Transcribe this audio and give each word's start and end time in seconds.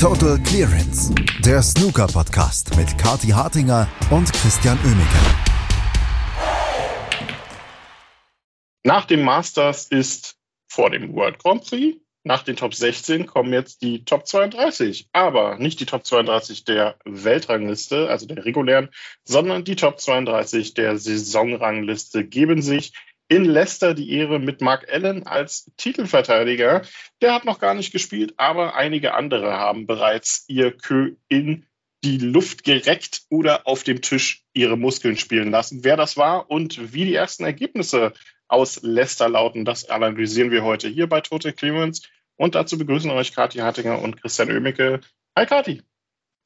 Total 0.00 0.38
Clearance, 0.44 1.12
der 1.44 1.60
Snooker-Podcast 1.60 2.76
mit 2.76 2.96
Kati 2.98 3.30
Hartinger 3.30 3.88
und 4.12 4.32
Christian 4.32 4.78
Oemeke. 4.84 5.18
Nach 8.84 9.06
dem 9.06 9.22
Masters 9.24 9.88
ist 9.88 10.36
vor 10.68 10.90
dem 10.90 11.16
World 11.16 11.40
Grand 11.40 11.64
Prix. 11.64 12.00
Nach 12.22 12.44
den 12.44 12.54
Top 12.54 12.74
16 12.74 13.26
kommen 13.26 13.52
jetzt 13.52 13.82
die 13.82 14.04
Top 14.04 14.24
32. 14.28 15.08
Aber 15.12 15.58
nicht 15.58 15.80
die 15.80 15.86
Top 15.86 16.06
32 16.06 16.62
der 16.62 16.96
Weltrangliste, 17.04 18.08
also 18.08 18.26
der 18.26 18.44
regulären, 18.44 18.90
sondern 19.24 19.64
die 19.64 19.74
Top 19.74 19.98
32 19.98 20.74
der 20.74 20.96
Saisonrangliste 20.96 22.24
geben 22.24 22.62
sich 22.62 22.92
in 23.28 23.44
Leicester 23.44 23.94
die 23.94 24.10
Ehre 24.12 24.38
mit 24.38 24.60
Mark 24.60 24.90
Allen 24.90 25.26
als 25.26 25.70
Titelverteidiger. 25.76 26.82
Der 27.20 27.34
hat 27.34 27.44
noch 27.44 27.58
gar 27.58 27.74
nicht 27.74 27.92
gespielt, 27.92 28.34
aber 28.38 28.74
einige 28.74 29.14
andere 29.14 29.52
haben 29.52 29.86
bereits 29.86 30.44
ihr 30.48 30.72
Kö 30.72 31.16
in 31.28 31.66
die 32.04 32.18
Luft 32.18 32.64
gereckt 32.64 33.22
oder 33.28 33.66
auf 33.66 33.82
dem 33.82 34.00
Tisch 34.00 34.44
ihre 34.52 34.78
Muskeln 34.78 35.16
spielen 35.16 35.50
lassen. 35.50 35.84
Wer 35.84 35.96
das 35.96 36.16
war 36.16 36.50
und 36.50 36.92
wie 36.92 37.04
die 37.04 37.14
ersten 37.14 37.44
Ergebnisse 37.44 38.12
aus 38.46 38.80
Leicester 38.82 39.28
lauten, 39.28 39.64
das 39.64 39.90
analysieren 39.90 40.50
wir 40.50 40.64
heute 40.64 40.88
hier 40.88 41.08
bei 41.08 41.20
Total 41.20 41.52
Clemens. 41.52 42.08
Und 42.36 42.54
dazu 42.54 42.78
begrüßen 42.78 43.10
euch 43.10 43.34
Kathi 43.34 43.58
Hartinger 43.58 44.00
und 44.00 44.22
Christian 44.22 44.50
Oemicke. 44.50 45.00
Hi 45.36 45.44
Kathi. 45.44 45.82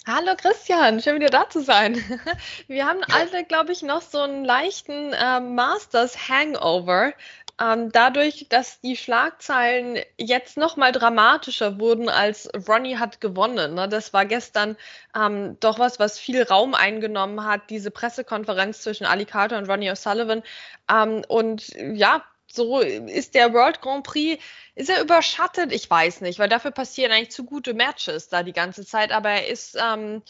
Hallo 0.04 0.34
Christian, 0.36 1.00
schön 1.00 1.14
wieder 1.14 1.30
da 1.30 1.48
zu 1.48 1.62
sein. 1.62 1.94
Wir 2.66 2.86
haben 2.86 3.04
alle, 3.12 3.44
glaube 3.44 3.70
ich, 3.70 3.82
noch 3.82 4.02
so 4.02 4.18
einen 4.18 4.44
leichten 4.44 5.12
äh, 5.12 5.38
Masters 5.38 6.28
Hangover. 6.28 7.12
Ähm, 7.60 7.92
dadurch, 7.92 8.46
dass 8.48 8.80
die 8.80 8.96
Schlagzeilen 8.96 10.00
jetzt 10.18 10.56
noch 10.56 10.76
mal 10.76 10.90
dramatischer 10.90 11.78
wurden, 11.78 12.08
als 12.08 12.50
Ronnie 12.66 12.96
hat 12.98 13.20
gewonnen. 13.20 13.74
Ne? 13.74 13.88
Das 13.88 14.12
war 14.12 14.26
gestern 14.26 14.76
ähm, 15.14 15.56
doch 15.60 15.78
was, 15.78 16.00
was 16.00 16.18
viel 16.18 16.42
Raum 16.42 16.74
eingenommen 16.74 17.44
hat, 17.44 17.70
diese 17.70 17.92
Pressekonferenz 17.92 18.80
zwischen 18.82 19.06
Ali 19.06 19.24
Carter 19.24 19.56
und 19.56 19.70
Ronnie 19.70 19.92
O'Sullivan. 19.92 20.42
Ähm, 20.90 21.22
und 21.28 21.68
ja, 21.76 22.24
so 22.54 22.80
ist 22.80 23.34
der 23.34 23.52
World 23.52 23.80
Grand 23.80 24.04
Prix, 24.04 24.42
ist 24.74 24.90
er 24.90 25.00
überschattet? 25.00 25.72
Ich 25.72 25.88
weiß 25.88 26.20
nicht, 26.20 26.38
weil 26.38 26.48
dafür 26.48 26.70
passieren 26.70 27.12
eigentlich 27.12 27.30
zu 27.30 27.44
gute 27.44 27.74
Matches 27.74 28.28
da 28.28 28.42
die 28.42 28.52
ganze 28.52 28.84
Zeit, 28.84 29.12
aber 29.12 29.30
er 29.30 29.48
ist 29.48 29.76
ähm, 29.80 30.22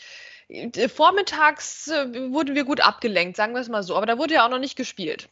vormittags 0.88 1.88
äh, 1.88 2.32
wurden 2.32 2.54
wir 2.54 2.64
gut 2.64 2.80
abgelenkt, 2.80 3.36
sagen 3.36 3.54
wir 3.54 3.60
es 3.60 3.68
mal 3.68 3.82
so, 3.82 3.96
aber 3.96 4.06
da 4.06 4.18
wurde 4.18 4.34
ja 4.34 4.46
auch 4.46 4.50
noch 4.50 4.58
nicht 4.58 4.76
gespielt. 4.76 5.28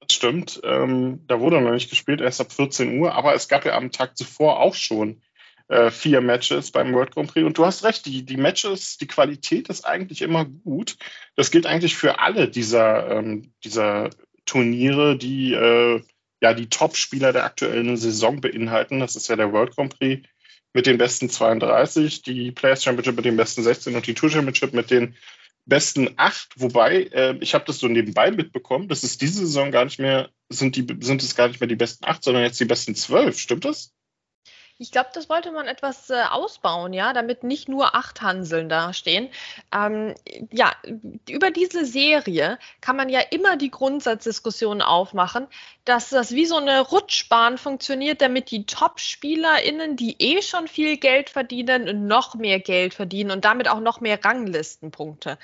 Das 0.00 0.16
stimmt, 0.16 0.60
ähm, 0.64 1.24
da 1.26 1.40
wurde 1.40 1.60
noch 1.60 1.70
nicht 1.72 1.90
gespielt, 1.90 2.20
erst 2.20 2.40
ab 2.40 2.52
14 2.52 2.98
Uhr, 3.00 3.14
aber 3.14 3.34
es 3.34 3.48
gab 3.48 3.64
ja 3.64 3.76
am 3.76 3.92
Tag 3.92 4.16
zuvor 4.16 4.60
auch 4.60 4.74
schon 4.74 5.22
äh, 5.68 5.90
vier 5.90 6.20
Matches 6.20 6.72
beim 6.72 6.92
World 6.92 7.14
Grand 7.14 7.32
Prix. 7.32 7.46
Und 7.46 7.56
du 7.56 7.64
hast 7.64 7.84
recht, 7.84 8.04
die, 8.06 8.24
die 8.24 8.36
Matches, 8.36 8.98
die 8.98 9.06
Qualität 9.06 9.68
ist 9.68 9.86
eigentlich 9.86 10.20
immer 10.20 10.44
gut. 10.44 10.96
Das 11.36 11.50
gilt 11.50 11.66
eigentlich 11.66 11.96
für 11.96 12.18
alle 12.18 12.48
dieser, 12.48 13.10
ähm, 13.10 13.52
dieser 13.64 14.10
Turniere, 14.46 15.16
die 15.16 15.52
äh, 15.54 16.02
ja 16.40 16.54
die 16.54 16.68
Top-Spieler 16.68 17.32
der 17.32 17.44
aktuellen 17.44 17.96
Saison 17.96 18.40
beinhalten. 18.40 19.00
Das 19.00 19.16
ist 19.16 19.28
ja 19.28 19.36
der 19.36 19.52
World 19.52 19.74
Grand 19.74 19.98
Prix 19.98 20.26
mit 20.74 20.86
den 20.86 20.98
besten 20.98 21.28
32, 21.28 22.22
die 22.22 22.50
Players 22.50 22.82
Championship 22.82 23.16
mit 23.16 23.24
den 23.24 23.36
besten 23.36 23.62
16 23.62 23.94
und 23.94 24.06
die 24.06 24.14
Tour 24.14 24.30
Championship 24.30 24.72
mit 24.72 24.90
den 24.90 25.14
besten 25.66 26.10
8. 26.16 26.54
Wobei, 26.56 27.04
äh, 27.12 27.36
ich 27.40 27.54
habe 27.54 27.64
das 27.66 27.78
so 27.78 27.88
nebenbei 27.88 28.30
mitbekommen, 28.30 28.88
das 28.88 29.04
ist 29.04 29.20
diese 29.20 29.40
Saison 29.40 29.70
gar 29.70 29.84
nicht 29.84 29.98
mehr, 29.98 30.30
sind, 30.48 30.76
die, 30.76 30.86
sind 31.00 31.22
es 31.22 31.36
gar 31.36 31.48
nicht 31.48 31.60
mehr 31.60 31.68
die 31.68 31.76
besten 31.76 32.04
8, 32.04 32.24
sondern 32.24 32.42
jetzt 32.42 32.58
die 32.58 32.64
besten 32.64 32.94
12. 32.94 33.38
Stimmt 33.38 33.64
das? 33.64 33.92
Ich 34.82 34.90
glaube, 34.90 35.10
das 35.14 35.28
wollte 35.28 35.52
man 35.52 35.68
etwas 35.68 36.10
äh, 36.10 36.24
ausbauen, 36.28 36.92
ja, 36.92 37.12
damit 37.12 37.44
nicht 37.44 37.68
nur 37.68 37.94
acht 37.94 38.20
Hanseln 38.20 38.68
dastehen. 38.68 39.28
Ähm, 39.72 40.16
ja, 40.50 40.72
über 41.30 41.52
diese 41.52 41.84
Serie 41.84 42.58
kann 42.80 42.96
man 42.96 43.08
ja 43.08 43.20
immer 43.20 43.56
die 43.56 43.70
Grundsatzdiskussion 43.70 44.82
aufmachen, 44.82 45.46
dass 45.84 46.10
das 46.10 46.32
wie 46.32 46.46
so 46.46 46.56
eine 46.56 46.80
Rutschbahn 46.80 47.58
funktioniert, 47.58 48.20
damit 48.20 48.50
die 48.50 48.66
Top-SpielerInnen, 48.66 49.94
die 49.94 50.16
eh 50.18 50.42
schon 50.42 50.66
viel 50.66 50.96
Geld 50.96 51.30
verdienen, 51.30 52.08
noch 52.08 52.34
mehr 52.34 52.58
Geld 52.58 52.92
verdienen 52.92 53.30
und 53.30 53.44
damit 53.44 53.68
auch 53.68 53.80
noch 53.80 54.00
mehr 54.00 54.22
Ranglistenpunkte. 54.24 55.38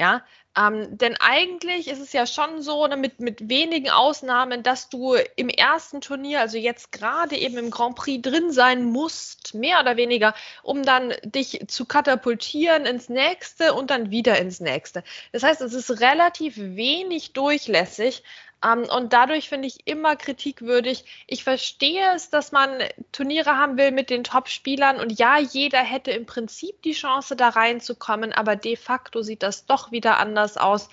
Ja, 0.00 0.22
ähm, 0.56 0.96
denn 0.98 1.16
eigentlich 1.20 1.88
ist 1.88 2.00
es 2.00 2.12
ja 2.12 2.26
schon 2.26 2.62
so, 2.62 2.86
ne, 2.86 2.96
mit, 2.96 3.48
wenigen 3.48 3.90
Ausnahmen, 3.90 4.62
dass 4.62 4.88
du 4.88 5.14
im 5.36 5.48
ersten 5.48 6.00
Turnier, 6.00 6.40
also 6.40 6.58
jetzt 6.58 6.90
gerade 6.90 7.36
eben 7.36 7.58
im 7.58 7.70
Grand 7.70 7.96
Prix 7.96 8.22
drin 8.22 8.50
sein 8.50 8.84
musst, 8.84 9.54
mehr 9.54 9.80
oder 9.80 9.96
weniger, 9.96 10.34
um 10.62 10.82
dann 10.82 11.14
dich 11.22 11.64
zu 11.68 11.84
katapultieren 11.84 12.86
ins 12.86 13.08
nächste 13.08 13.74
und 13.74 13.90
dann 13.90 14.10
wieder 14.10 14.38
ins 14.38 14.60
nächste. 14.60 15.04
Das 15.32 15.42
heißt, 15.42 15.60
es 15.60 15.74
ist 15.74 16.00
relativ 16.00 16.56
wenig 16.56 17.32
durchlässig, 17.34 18.22
und 18.60 19.12
dadurch 19.12 19.48
finde 19.48 19.68
ich 19.68 19.86
immer 19.86 20.16
kritikwürdig. 20.16 21.04
Ich 21.28 21.44
verstehe 21.44 22.14
es, 22.14 22.28
dass 22.30 22.50
man 22.50 22.70
Turniere 23.12 23.56
haben 23.56 23.76
will 23.76 23.92
mit 23.92 24.10
den 24.10 24.24
Top-Spielern 24.24 24.98
und 24.98 25.16
ja, 25.18 25.38
jeder 25.38 25.78
hätte 25.78 26.10
im 26.10 26.26
Prinzip 26.26 26.82
die 26.82 26.92
Chance, 26.92 27.36
da 27.36 27.50
reinzukommen, 27.50 28.32
aber 28.32 28.56
de 28.56 28.76
facto 28.76 29.22
sieht 29.22 29.44
das 29.44 29.66
doch 29.66 29.92
wieder 29.92 30.18
anders 30.18 30.56
aus. 30.56 30.88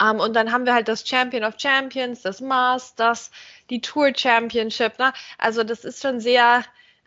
Um, 0.00 0.16
ähm, 0.16 0.20
und 0.20 0.34
dann 0.34 0.50
haben 0.50 0.66
wir 0.66 0.74
halt 0.74 0.88
das 0.88 1.06
Champion 1.08 1.44
of 1.44 1.54
Champions, 1.56 2.22
das 2.22 2.40
Masters, 2.40 3.30
die 3.70 3.80
Tour 3.80 4.12
Championship. 4.16 4.98
Ne? 4.98 5.12
Also 5.38 5.62
das 5.62 5.84
ist 5.84 6.02
schon 6.02 6.18
sehr 6.18 6.64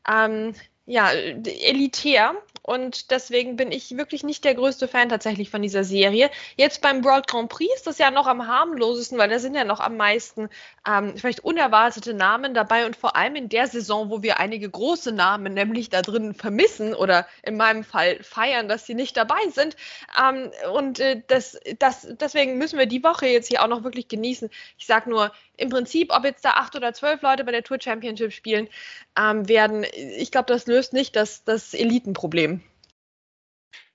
ähm, 0.10 0.54
ja, 0.86 1.12
elitär. 1.12 2.34
Und 2.68 3.12
deswegen 3.12 3.56
bin 3.56 3.72
ich 3.72 3.96
wirklich 3.96 4.26
nicht 4.26 4.44
der 4.44 4.54
größte 4.54 4.90
Fan 4.90 5.08
tatsächlich 5.08 5.50
von 5.50 5.62
dieser 5.62 5.86
Serie. 5.86 6.30
Jetzt 6.58 6.82
beim 6.82 7.06
World 7.06 7.26
Grand 7.28 7.48
Prix 7.48 7.74
ist 7.74 7.88
das 7.88 7.98
ja 7.98 8.12
noch 8.12 8.28
am 8.28 8.46
harmlosesten, 8.46 9.18
weil 9.18 9.30
da 9.30 9.40
sind 9.40 9.56
ja 9.56 9.64
noch 9.64 9.80
am 9.80 9.96
meisten 9.96 10.50
ähm, 10.86 11.16
vielleicht 11.16 11.46
unerwartete 11.46 12.14
Namen 12.14 12.54
dabei 12.54 12.86
und 12.86 12.98
vor 12.98 13.16
allem 13.16 13.38
in 13.38 13.48
der 13.48 13.68
Saison, 13.68 14.10
wo 14.10 14.22
wir 14.22 14.42
einige 14.42 14.70
große 14.70 15.14
Namen 15.14 15.54
nämlich 15.54 15.90
da 15.90 16.02
drin 16.02 16.34
vermissen 16.34 16.94
oder 16.94 17.26
in 17.42 17.56
meinem 17.56 17.86
Fall 17.86 18.22
feiern, 18.22 18.68
dass 18.68 18.86
sie 18.86 18.96
nicht 18.96 19.16
dabei 19.16 19.40
sind. 19.50 19.78
Ähm, 20.22 20.52
und 20.74 21.00
äh, 21.00 21.22
das, 21.26 21.58
das, 21.80 22.06
deswegen 22.20 22.58
müssen 22.58 22.78
wir 22.78 22.86
die 22.86 23.02
Woche 23.02 23.28
jetzt 23.28 23.48
hier 23.48 23.64
auch 23.64 23.70
noch 23.70 23.86
wirklich 23.86 24.10
genießen. 24.10 24.50
Ich 24.78 24.88
sage 24.88 25.10
nur, 25.10 25.32
im 25.58 25.70
Prinzip, 25.70 26.12
ob 26.12 26.24
jetzt 26.24 26.46
da 26.46 26.52
acht 26.52 26.76
oder 26.76 26.94
zwölf 26.94 27.22
Leute 27.22 27.44
bei 27.44 27.52
der 27.52 27.64
Tour 27.64 27.80
Championship 27.82 28.32
spielen 28.32 28.70
ähm, 29.18 29.48
werden, 29.50 29.86
ich 29.94 30.32
glaube, 30.32 30.52
das 30.54 30.68
löst 30.68 30.94
nicht 30.94 31.16
das, 31.16 31.44
das 31.44 31.74
Elitenproblem. 31.74 32.62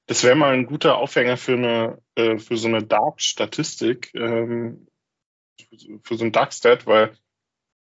Das 0.06 0.24
wäre 0.24 0.34
mal 0.34 0.52
ein 0.52 0.66
guter 0.66 0.98
Aufhänger 0.98 1.36
für 1.36 1.54
eine 1.54 2.02
äh, 2.16 2.38
für 2.38 2.56
so 2.56 2.68
eine 2.68 2.82
Dark-Statistik, 2.82 4.12
ähm, 4.14 4.86
für 6.02 6.16
so 6.16 6.24
ein 6.24 6.32
Dark-Stat, 6.32 6.86
weil 6.86 7.16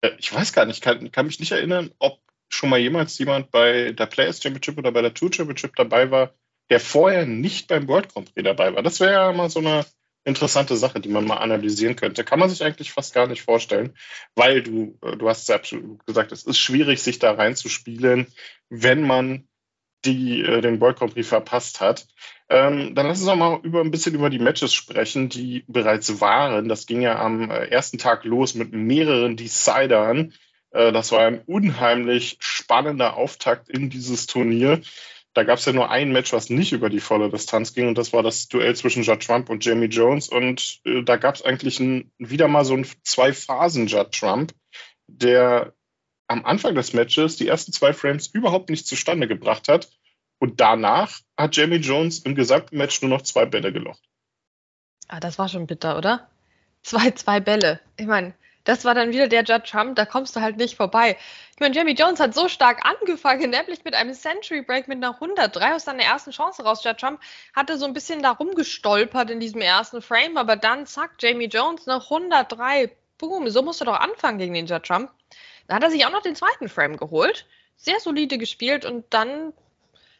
äh, 0.01 0.11
ich 0.17 0.33
weiß 0.33 0.51
gar 0.53 0.65
nicht, 0.65 0.81
kann, 0.81 1.11
kann 1.11 1.27
mich 1.27 1.39
nicht 1.39 1.51
erinnern, 1.51 1.91
ob 1.99 2.19
schon 2.49 2.69
mal 2.69 2.79
jemals 2.79 3.17
jemand 3.19 3.51
bei 3.51 3.91
der 3.91 4.05
Players 4.07 4.41
Championship 4.41 4.77
oder 4.77 4.91
bei 4.91 5.01
der 5.01 5.13
Tour 5.13 5.31
Championship 5.31 5.75
dabei 5.75 6.11
war, 6.11 6.33
der 6.69 6.79
vorher 6.79 7.25
nicht 7.25 7.67
beim 7.67 7.87
World 7.87 8.13
Grand 8.13 8.33
Prix 8.33 8.43
dabei 8.43 8.73
war. 8.73 8.83
Das 8.83 8.99
wäre 8.99 9.11
ja 9.11 9.31
mal 9.33 9.49
so 9.49 9.59
eine 9.59 9.85
interessante 10.27 10.75
Sache, 10.75 10.99
die 10.99 11.09
man 11.09 11.25
mal 11.25 11.37
analysieren 11.37 11.95
könnte. 11.95 12.23
Kann 12.23 12.39
man 12.39 12.49
sich 12.49 12.63
eigentlich 12.63 12.91
fast 12.91 13.13
gar 13.13 13.27
nicht 13.27 13.41
vorstellen, 13.41 13.95
weil 14.35 14.61
du, 14.61 14.97
äh, 15.01 15.15
du 15.15 15.29
hast 15.29 15.43
es 15.43 15.47
ja 15.47 15.55
absolut 15.55 16.05
gesagt, 16.05 16.31
es 16.31 16.43
ist 16.43 16.59
schwierig, 16.59 17.01
sich 17.01 17.17
da 17.19 17.31
reinzuspielen, 17.31 18.27
wenn 18.69 19.01
man 19.03 19.47
die 20.05 20.41
äh, 20.41 20.61
den 20.61 20.81
World 20.81 20.97
Prix 20.97 21.27
verpasst 21.27 21.79
hat. 21.79 22.07
Ähm, 22.49 22.93
dann 22.93 23.07
lass 23.07 23.19
uns 23.19 23.27
noch 23.27 23.35
mal 23.35 23.59
über 23.63 23.81
ein 23.81 23.91
bisschen 23.91 24.15
über 24.15 24.29
die 24.29 24.39
Matches 24.39 24.73
sprechen, 24.73 25.29
die 25.29 25.63
bereits 25.67 26.21
waren. 26.21 26.69
Das 26.69 26.85
ging 26.85 27.01
ja 27.01 27.19
am 27.19 27.49
äh, 27.49 27.67
ersten 27.67 27.97
Tag 27.97 28.25
los 28.25 28.53
mit 28.53 28.73
mehreren 28.73 29.37
Decidern. 29.37 30.33
Äh, 30.71 30.91
das 30.91 31.11
war 31.11 31.21
ein 31.25 31.41
unheimlich 31.45 32.37
spannender 32.39 33.15
Auftakt 33.15 33.69
in 33.69 33.89
dieses 33.89 34.27
Turnier. 34.27 34.81
Da 35.37 35.43
gab 35.43 35.59
es 35.59 35.65
ja 35.65 35.71
nur 35.71 35.91
ein 35.91 36.11
Match, 36.11 36.33
was 36.33 36.49
nicht 36.49 36.71
über 36.71 36.89
die 36.89 36.99
volle 36.99 37.29
Distanz 37.29 37.75
ging, 37.75 37.87
und 37.87 37.95
das 37.95 38.11
war 38.11 38.23
das 38.23 38.47
Duell 38.47 38.75
zwischen 38.75 39.03
Judd 39.03 39.23
Trump 39.23 39.51
und 39.51 39.63
Jamie 39.63 39.85
Jones. 39.85 40.29
Und 40.29 40.79
äh, 40.83 41.03
da 41.03 41.17
gab 41.17 41.35
es 41.35 41.43
eigentlich 41.43 41.79
ein, 41.79 42.11
wieder 42.17 42.47
mal 42.47 42.65
so 42.65 42.73
ein 42.73 42.87
Zwei-Phasen-Judd 43.03 44.11
Trump, 44.13 44.55
der 45.05 45.75
am 46.25 46.43
Anfang 46.43 46.73
des 46.73 46.93
Matches 46.93 47.35
die 47.35 47.47
ersten 47.47 47.71
zwei 47.71 47.93
Frames 47.93 48.25
überhaupt 48.25 48.71
nicht 48.71 48.87
zustande 48.87 49.27
gebracht 49.27 49.67
hat. 49.67 49.91
Und 50.39 50.59
danach 50.59 51.19
hat 51.37 51.55
Jamie 51.55 51.75
Jones 51.75 52.17
im 52.17 52.33
gesamten 52.33 52.75
Match 52.75 52.99
nur 53.03 53.09
noch 53.09 53.21
zwei 53.21 53.45
Bälle 53.45 53.71
gelocht. 53.71 54.01
Ah, 55.07 55.19
das 55.19 55.37
war 55.37 55.49
schon 55.49 55.67
bitter, 55.67 55.99
oder? 55.99 56.31
Zwei, 56.81 57.11
zwei 57.11 57.41
Bälle. 57.41 57.79
Ich 57.95 58.07
meine, 58.07 58.33
das 58.67 58.83
war 58.83 58.93
dann 58.93 59.13
wieder 59.13 59.29
der 59.29 59.43
Judge 59.43 59.71
Trump, 59.71 59.95
da 59.95 60.05
kommst 60.05 60.35
du 60.35 60.41
halt 60.41 60.57
nicht 60.57 60.75
vorbei. 60.75 61.17
Ich 61.53 61.59
meine, 61.61 61.73
Jamie 61.73 61.93
Jones 61.93 62.19
hat 62.19 62.33
so 62.33 62.49
stark 62.49 62.85
angefangen, 62.85 63.49
nämlich 63.49 63.85
mit 63.85 63.93
einem 63.93 64.13
Century 64.13 64.61
Break 64.61 64.89
mit 64.89 64.97
einer 64.97 65.13
103 65.13 65.73
aus 65.73 65.85
seiner 65.85 66.03
ersten 66.03 66.31
Chance 66.31 66.63
raus. 66.63 66.83
Judge 66.83 66.97
Trump 66.97 67.21
hatte 67.55 67.77
so 67.77 67.85
ein 67.85 67.93
bisschen 67.93 68.21
da 68.21 68.31
rumgestolpert 68.31 69.29
in 69.29 69.39
diesem 69.39 69.61
ersten 69.61 70.01
Frame, 70.01 70.35
aber 70.37 70.57
dann 70.57 70.85
zack, 70.85 71.11
Jamie 71.19 71.47
Jones 71.47 71.87
eine 71.87 72.01
103. 72.03 72.91
Boom, 73.17 73.49
so 73.49 73.61
musst 73.61 73.79
du 73.79 73.85
doch 73.85 73.99
anfangen 73.99 74.37
gegen 74.37 74.53
den 74.53 74.67
Judge 74.67 74.89
Trump. 74.89 75.11
Da 75.67 75.75
hat 75.75 75.83
er 75.83 75.89
sich 75.89 76.05
auch 76.05 76.11
noch 76.11 76.21
den 76.21 76.35
zweiten 76.35 76.67
Frame 76.67 76.97
geholt. 76.97 77.45
Sehr 77.77 78.01
solide 78.01 78.37
gespielt 78.37 78.83
und 78.83 79.05
dann 79.11 79.53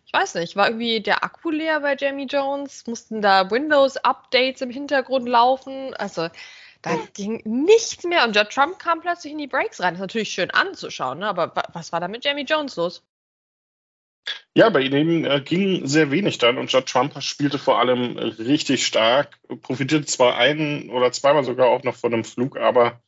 ich 0.06 0.14
weiß 0.14 0.36
nicht, 0.36 0.56
war 0.56 0.68
irgendwie 0.68 1.02
der 1.02 1.26
Akku 1.26 1.52
leer 1.52 1.82
bei 1.82 1.98
Jamie 2.00 2.28
Jones? 2.28 2.88
Mussten 2.88 3.22
da 3.22 3.52
Windows-Updates 3.52 4.62
im 4.62 4.70
Hintergrund 4.70 5.28
laufen? 5.28 5.94
Also 5.96 6.30
da 6.82 6.98
ging 7.14 7.42
nichts 7.46 8.04
mehr. 8.04 8.26
Und 8.26 8.36
Judd 8.36 8.50
Trump 8.50 8.80
kam 8.80 9.02
plötzlich 9.02 9.34
in 9.34 9.40
die 9.40 9.48
Breaks 9.48 9.80
rein. 9.80 9.94
Das 9.94 10.00
ist 10.00 10.02
natürlich 10.02 10.30
schön 10.30 10.52
anzuschauen, 10.52 11.20
ne? 11.20 11.28
aber 11.28 11.54
was 11.74 11.92
war 11.92 12.00
da 12.00 12.08
mit 12.08 12.24
Jamie 12.24 12.46
Jones 12.46 12.76
los? 12.76 13.04
Ja, 14.54 14.70
bei 14.70 14.82
ihm 14.82 15.26
äh, 15.26 15.40
ging 15.42 15.88
sehr 15.88 16.12
wenig 16.12 16.38
dann 16.38 16.58
und 16.58 16.72
Judd 16.72 16.88
Trump 16.88 17.22
spielte 17.22 17.60
vor 17.60 17.80
allem 17.80 18.18
richtig 18.18 18.86
stark, 18.86 19.38
profitierte 19.62 20.06
zwar 20.06 20.36
ein 20.38 20.90
oder 20.90 21.12
zweimal 21.12 21.44
sogar 21.44 21.68
auch 21.68 21.84
noch 21.84 21.96
von 21.96 22.14
einem 22.14 22.24
Flug, 22.24 22.58
aber 22.58 23.02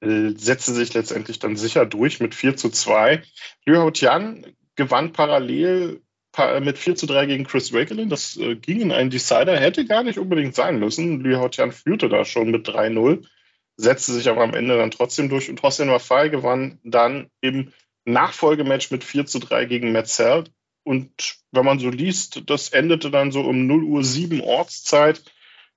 äh, 0.00 0.30
setzte 0.36 0.72
sich 0.72 0.92
letztendlich 0.94 1.38
dann 1.38 1.56
sicher 1.56 1.86
durch 1.86 2.20
mit 2.20 2.34
4 2.34 2.56
zu 2.56 2.70
2. 2.70 3.22
Liu 3.64 3.76
Haotian 3.76 4.44
gewann 4.74 5.12
parallel 5.12 6.02
mit 6.60 6.78
4 6.78 6.96
zu 6.96 7.06
3 7.06 7.26
gegen 7.26 7.44
Chris 7.44 7.72
Wakelin. 7.72 8.08
Das 8.08 8.36
äh, 8.36 8.56
ging 8.56 8.80
in 8.80 8.92
einen 8.92 9.10
Decider, 9.10 9.58
hätte 9.58 9.84
gar 9.86 10.02
nicht 10.02 10.18
unbedingt 10.18 10.54
sein 10.54 10.78
müssen. 10.78 11.20
Liu 11.20 11.38
Haotian 11.38 11.72
führte 11.72 12.08
da 12.08 12.24
schon 12.24 12.50
mit 12.50 12.68
3-0, 12.68 13.26
setzte 13.76 14.12
sich 14.12 14.28
aber 14.28 14.42
am 14.42 14.54
Ende 14.54 14.76
dann 14.76 14.90
trotzdem 14.90 15.28
durch 15.28 15.48
und 15.48 15.62
Hossein 15.62 15.90
Wafai 15.90 16.28
gewann 16.28 16.78
dann 16.84 17.30
im 17.40 17.72
Nachfolgematch 18.04 18.90
mit 18.90 19.04
4 19.04 19.26
zu 19.26 19.38
3 19.38 19.64
gegen 19.66 19.92
Metzel. 19.92 20.44
Und 20.84 21.10
wenn 21.50 21.64
man 21.64 21.78
so 21.78 21.88
liest, 21.88 22.48
das 22.48 22.68
endete 22.68 23.10
dann 23.10 23.32
so 23.32 23.40
um 23.40 23.66
0 23.66 23.84
Uhr 23.84 24.04
7 24.04 24.40
Ortszeit 24.40 25.22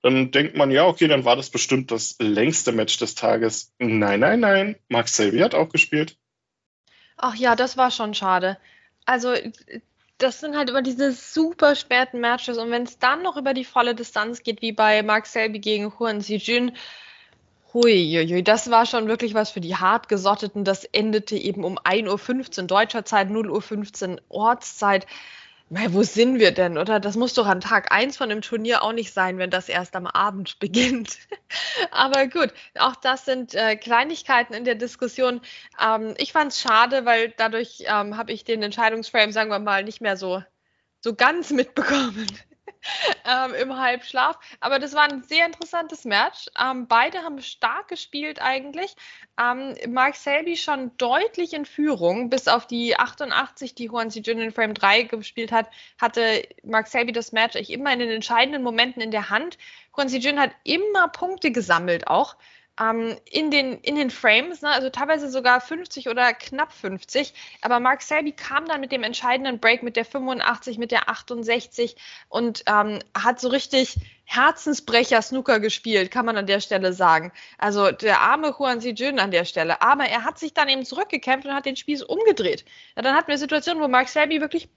dann 0.02 0.30
denkt 0.30 0.56
man, 0.56 0.70
ja, 0.70 0.86
okay, 0.86 1.08
dann 1.08 1.24
war 1.24 1.36
das 1.36 1.50
bestimmt 1.50 1.90
das 1.90 2.16
längste 2.18 2.72
Match 2.72 2.96
des 2.98 3.14
Tages. 3.14 3.74
Nein, 3.78 4.20
nein, 4.20 4.40
nein. 4.40 4.76
Max 4.88 5.16
Selby 5.16 5.40
hat 5.40 5.54
auch 5.54 5.68
gespielt. 5.68 6.16
Ach 7.16 7.34
ja, 7.34 7.54
das 7.54 7.76
war 7.76 7.90
schon 7.90 8.14
schade. 8.14 8.56
Also, 9.04 9.34
das 10.22 10.40
sind 10.40 10.56
halt 10.56 10.70
immer 10.70 10.82
diese 10.82 11.12
super 11.12 11.74
späten 11.74 12.20
Matches. 12.20 12.58
Und 12.58 12.70
wenn 12.70 12.84
es 12.84 12.98
dann 12.98 13.22
noch 13.22 13.36
über 13.36 13.54
die 13.54 13.64
volle 13.64 13.94
Distanz 13.94 14.42
geht, 14.42 14.62
wie 14.62 14.72
bei 14.72 15.02
Mark 15.02 15.26
Selby 15.26 15.58
gegen 15.58 15.98
Huan 15.98 16.20
Xijun, 16.20 16.72
Huiuiui, 17.72 18.42
das 18.42 18.70
war 18.70 18.84
schon 18.84 19.06
wirklich 19.06 19.34
was 19.34 19.50
für 19.50 19.60
die 19.60 19.76
hartgesotteten. 19.76 20.64
Das 20.64 20.84
endete 20.84 21.36
eben 21.36 21.64
um 21.64 21.78
1.15 21.78 22.60
Uhr 22.60 22.66
deutscher 22.66 23.04
Zeit, 23.04 23.28
0.15 23.28 24.12
Uhr 24.12 24.18
Ortszeit. 24.28 25.06
Weil 25.72 25.94
wo 25.94 26.02
sind 26.02 26.40
wir 26.40 26.50
denn, 26.50 26.78
oder? 26.78 26.98
Das 26.98 27.14
muss 27.14 27.34
doch 27.34 27.46
an 27.46 27.60
Tag 27.60 27.92
1 27.92 28.16
von 28.16 28.28
dem 28.28 28.42
Turnier 28.42 28.82
auch 28.82 28.92
nicht 28.92 29.12
sein, 29.12 29.38
wenn 29.38 29.50
das 29.50 29.68
erst 29.68 29.94
am 29.94 30.08
Abend 30.08 30.58
beginnt. 30.58 31.16
Aber 31.92 32.26
gut, 32.26 32.52
auch 32.76 32.96
das 32.96 33.24
sind 33.24 33.54
äh, 33.54 33.76
Kleinigkeiten 33.76 34.52
in 34.52 34.64
der 34.64 34.74
Diskussion. 34.74 35.40
Ähm, 35.80 36.14
ich 36.18 36.32
fand 36.32 36.50
es 36.50 36.60
schade, 36.60 37.04
weil 37.04 37.32
dadurch 37.36 37.84
ähm, 37.86 38.16
habe 38.16 38.32
ich 38.32 38.42
den 38.44 38.64
Entscheidungsframe, 38.64 39.30
sagen 39.30 39.50
wir 39.50 39.60
mal, 39.60 39.84
nicht 39.84 40.00
mehr 40.00 40.16
so, 40.16 40.42
so 41.00 41.14
ganz 41.14 41.50
mitbekommen. 41.50 42.26
ähm, 43.24 43.54
im 43.54 43.78
Halbschlaf. 43.78 44.38
Aber 44.60 44.78
das 44.78 44.94
war 44.94 45.02
ein 45.02 45.22
sehr 45.22 45.46
interessantes 45.46 46.04
Match. 46.04 46.46
Ähm, 46.58 46.86
beide 46.86 47.18
haben 47.22 47.40
stark 47.40 47.88
gespielt 47.88 48.40
eigentlich. 48.40 48.94
Ähm, 49.40 49.74
Mark 49.88 50.16
Selby 50.16 50.56
schon 50.56 50.96
deutlich 50.96 51.52
in 51.52 51.64
Führung. 51.64 52.30
Bis 52.30 52.48
auf 52.48 52.66
die 52.66 52.96
88, 52.96 53.74
die 53.74 53.86
Juan 53.86 54.10
Jun 54.10 54.40
in 54.40 54.52
Frame 54.52 54.74
3 54.74 55.02
gespielt 55.04 55.52
hat, 55.52 55.68
hatte 56.00 56.46
Mark 56.62 56.88
Selby 56.88 57.12
das 57.12 57.32
Match 57.32 57.56
eigentlich 57.56 57.70
immer 57.70 57.92
in 57.92 57.98
den 57.98 58.10
entscheidenden 58.10 58.62
Momenten 58.62 59.02
in 59.02 59.10
der 59.10 59.30
Hand. 59.30 59.58
Juan 59.96 60.08
Jun 60.08 60.40
hat 60.40 60.52
immer 60.64 61.08
Punkte 61.08 61.50
gesammelt 61.50 62.06
auch 62.06 62.36
ähm, 62.78 63.16
in, 63.24 63.50
den, 63.50 63.78
in 63.80 63.96
den 63.96 64.10
Frames, 64.10 64.62
ne? 64.62 64.70
also 64.70 64.90
teilweise 64.90 65.30
sogar 65.30 65.60
50 65.60 66.08
oder 66.08 66.32
knapp 66.32 66.72
50. 66.72 67.34
Aber 67.62 67.80
Mark 67.80 68.02
Selby 68.02 68.32
kam 68.32 68.66
dann 68.66 68.80
mit 68.80 68.92
dem 68.92 69.02
entscheidenden 69.02 69.58
Break 69.58 69.82
mit 69.82 69.96
der 69.96 70.04
85, 70.04 70.78
mit 70.78 70.90
der 70.90 71.08
68 71.08 71.96
und 72.28 72.62
ähm, 72.66 73.00
hat 73.14 73.40
so 73.40 73.48
richtig 73.48 73.96
Herzensbrecher 74.24 75.20
Snooker 75.22 75.58
gespielt, 75.58 76.12
kann 76.12 76.24
man 76.24 76.36
an 76.36 76.46
der 76.46 76.60
Stelle 76.60 76.92
sagen. 76.92 77.32
Also 77.58 77.90
der 77.90 78.20
arme 78.20 78.54
Juan 78.56 78.80
Sijun 78.80 79.18
an 79.18 79.32
der 79.32 79.44
Stelle. 79.44 79.82
Aber 79.82 80.04
er 80.04 80.24
hat 80.24 80.38
sich 80.38 80.54
dann 80.54 80.68
eben 80.68 80.84
zurückgekämpft 80.84 81.46
und 81.46 81.54
hat 81.54 81.66
den 81.66 81.76
Spieß 81.76 82.04
umgedreht. 82.04 82.64
Ja, 82.96 83.02
dann 83.02 83.16
hatten 83.16 83.26
wir 83.26 83.32
eine 83.32 83.40
Situation, 83.40 83.80
wo 83.80 83.88
Mark 83.88 84.08
Selby 84.08 84.40
wirklich, 84.40 84.68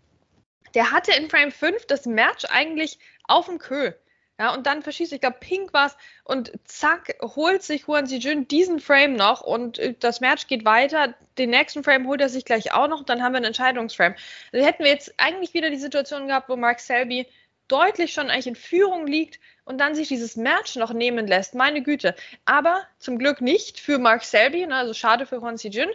der 0.74 0.92
hatte 0.92 1.12
in 1.12 1.30
Frame 1.30 1.52
5 1.52 1.86
das 1.86 2.08
Match 2.08 2.46
eigentlich 2.50 2.98
auf 3.26 3.46
dem 3.46 3.60
Kö. 3.60 3.92
Ja, 4.40 4.54
und 4.54 4.66
dann 4.66 4.82
verschießt, 4.82 5.14
ich 5.14 5.22
glaube, 5.22 5.38
Pink 5.40 5.74
war 5.74 5.88
es 5.88 5.98
und 6.24 6.52
zack, 6.66 7.16
holt 7.22 7.62
sich 7.62 7.86
Huan 7.86 8.08
Jun 8.08 8.48
diesen 8.48 8.80
Frame 8.80 9.14
noch 9.14 9.42
und 9.42 9.78
äh, 9.78 9.94
das 10.00 10.22
Match 10.22 10.48
geht 10.48 10.66
weiter. 10.66 11.14
Den 11.38 11.52
nächsten 11.52 11.84
Frame 11.84 12.08
holt 12.08 12.20
er 12.20 12.30
sich 12.30 12.44
gleich 12.44 12.74
auch 12.74 12.88
noch 12.88 13.04
dann 13.04 13.22
haben 13.22 13.34
wir 13.34 13.38
einen 13.38 13.46
Entscheidungsframe. 13.46 14.16
Also 14.52 14.66
hätten 14.66 14.84
wir 14.84 14.92
jetzt 14.92 15.14
eigentlich 15.18 15.54
wieder 15.54 15.70
die 15.70 15.78
Situation 15.78 16.28
gehabt, 16.28 16.50
wo 16.50 16.56
Mark 16.56 16.80
Selby 16.80 17.28
deutlich 17.68 18.14
schon 18.14 18.30
eigentlich 18.30 18.48
in 18.48 18.56
Führung 18.56 19.08
liegt 19.08 19.40
und 19.66 19.78
dann 19.78 19.96
sich 19.96 20.08
dieses 20.08 20.36
Match 20.36 20.76
noch 20.76 20.94
nehmen 20.94 21.28
lässt. 21.28 21.56
Meine 21.56 21.82
Güte. 21.82 22.16
Aber 22.46 22.84
zum 23.00 23.20
Glück 23.20 23.40
nicht 23.40 23.80
für 23.80 24.00
Mark 24.00 24.24
Selby, 24.24 24.66
ne, 24.66 24.76
also 24.76 24.94
schade 24.94 25.26
für 25.26 25.42
Huan 25.42 25.58
Jun. 25.58 25.90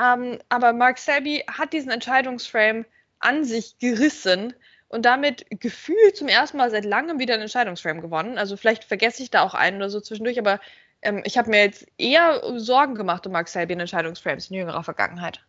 Ähm, 0.00 0.38
aber 0.48 0.72
Mark 0.72 0.98
Selby 0.98 1.44
hat 1.46 1.72
diesen 1.72 1.90
Entscheidungsframe 1.90 2.86
an 3.20 3.44
sich 3.44 3.78
gerissen 3.78 4.54
und 4.92 5.02
damit 5.06 5.46
gefühlt 5.50 6.16
zum 6.16 6.28
ersten 6.28 6.58
Mal 6.58 6.70
seit 6.70 6.84
langem 6.84 7.18
wieder 7.18 7.34
einen 7.34 7.44
Entscheidungsframe 7.44 8.02
gewonnen. 8.02 8.38
Also 8.38 8.56
vielleicht 8.56 8.84
vergesse 8.84 9.22
ich 9.22 9.30
da 9.30 9.42
auch 9.42 9.54
einen 9.54 9.78
oder 9.78 9.90
so 9.90 10.00
zwischendurch, 10.00 10.38
aber 10.38 10.60
ähm, 11.00 11.22
ich 11.24 11.38
habe 11.38 11.50
mir 11.50 11.62
jetzt 11.62 11.86
eher 11.98 12.42
Sorgen 12.58 12.94
gemacht 12.94 13.26
um 13.26 13.32
Mark 13.32 13.48
Selby 13.48 13.72
in 13.72 13.80
Entscheidungsframes 13.80 14.50
in 14.50 14.56
jüngerer 14.56 14.84
Vergangenheit. 14.84 15.44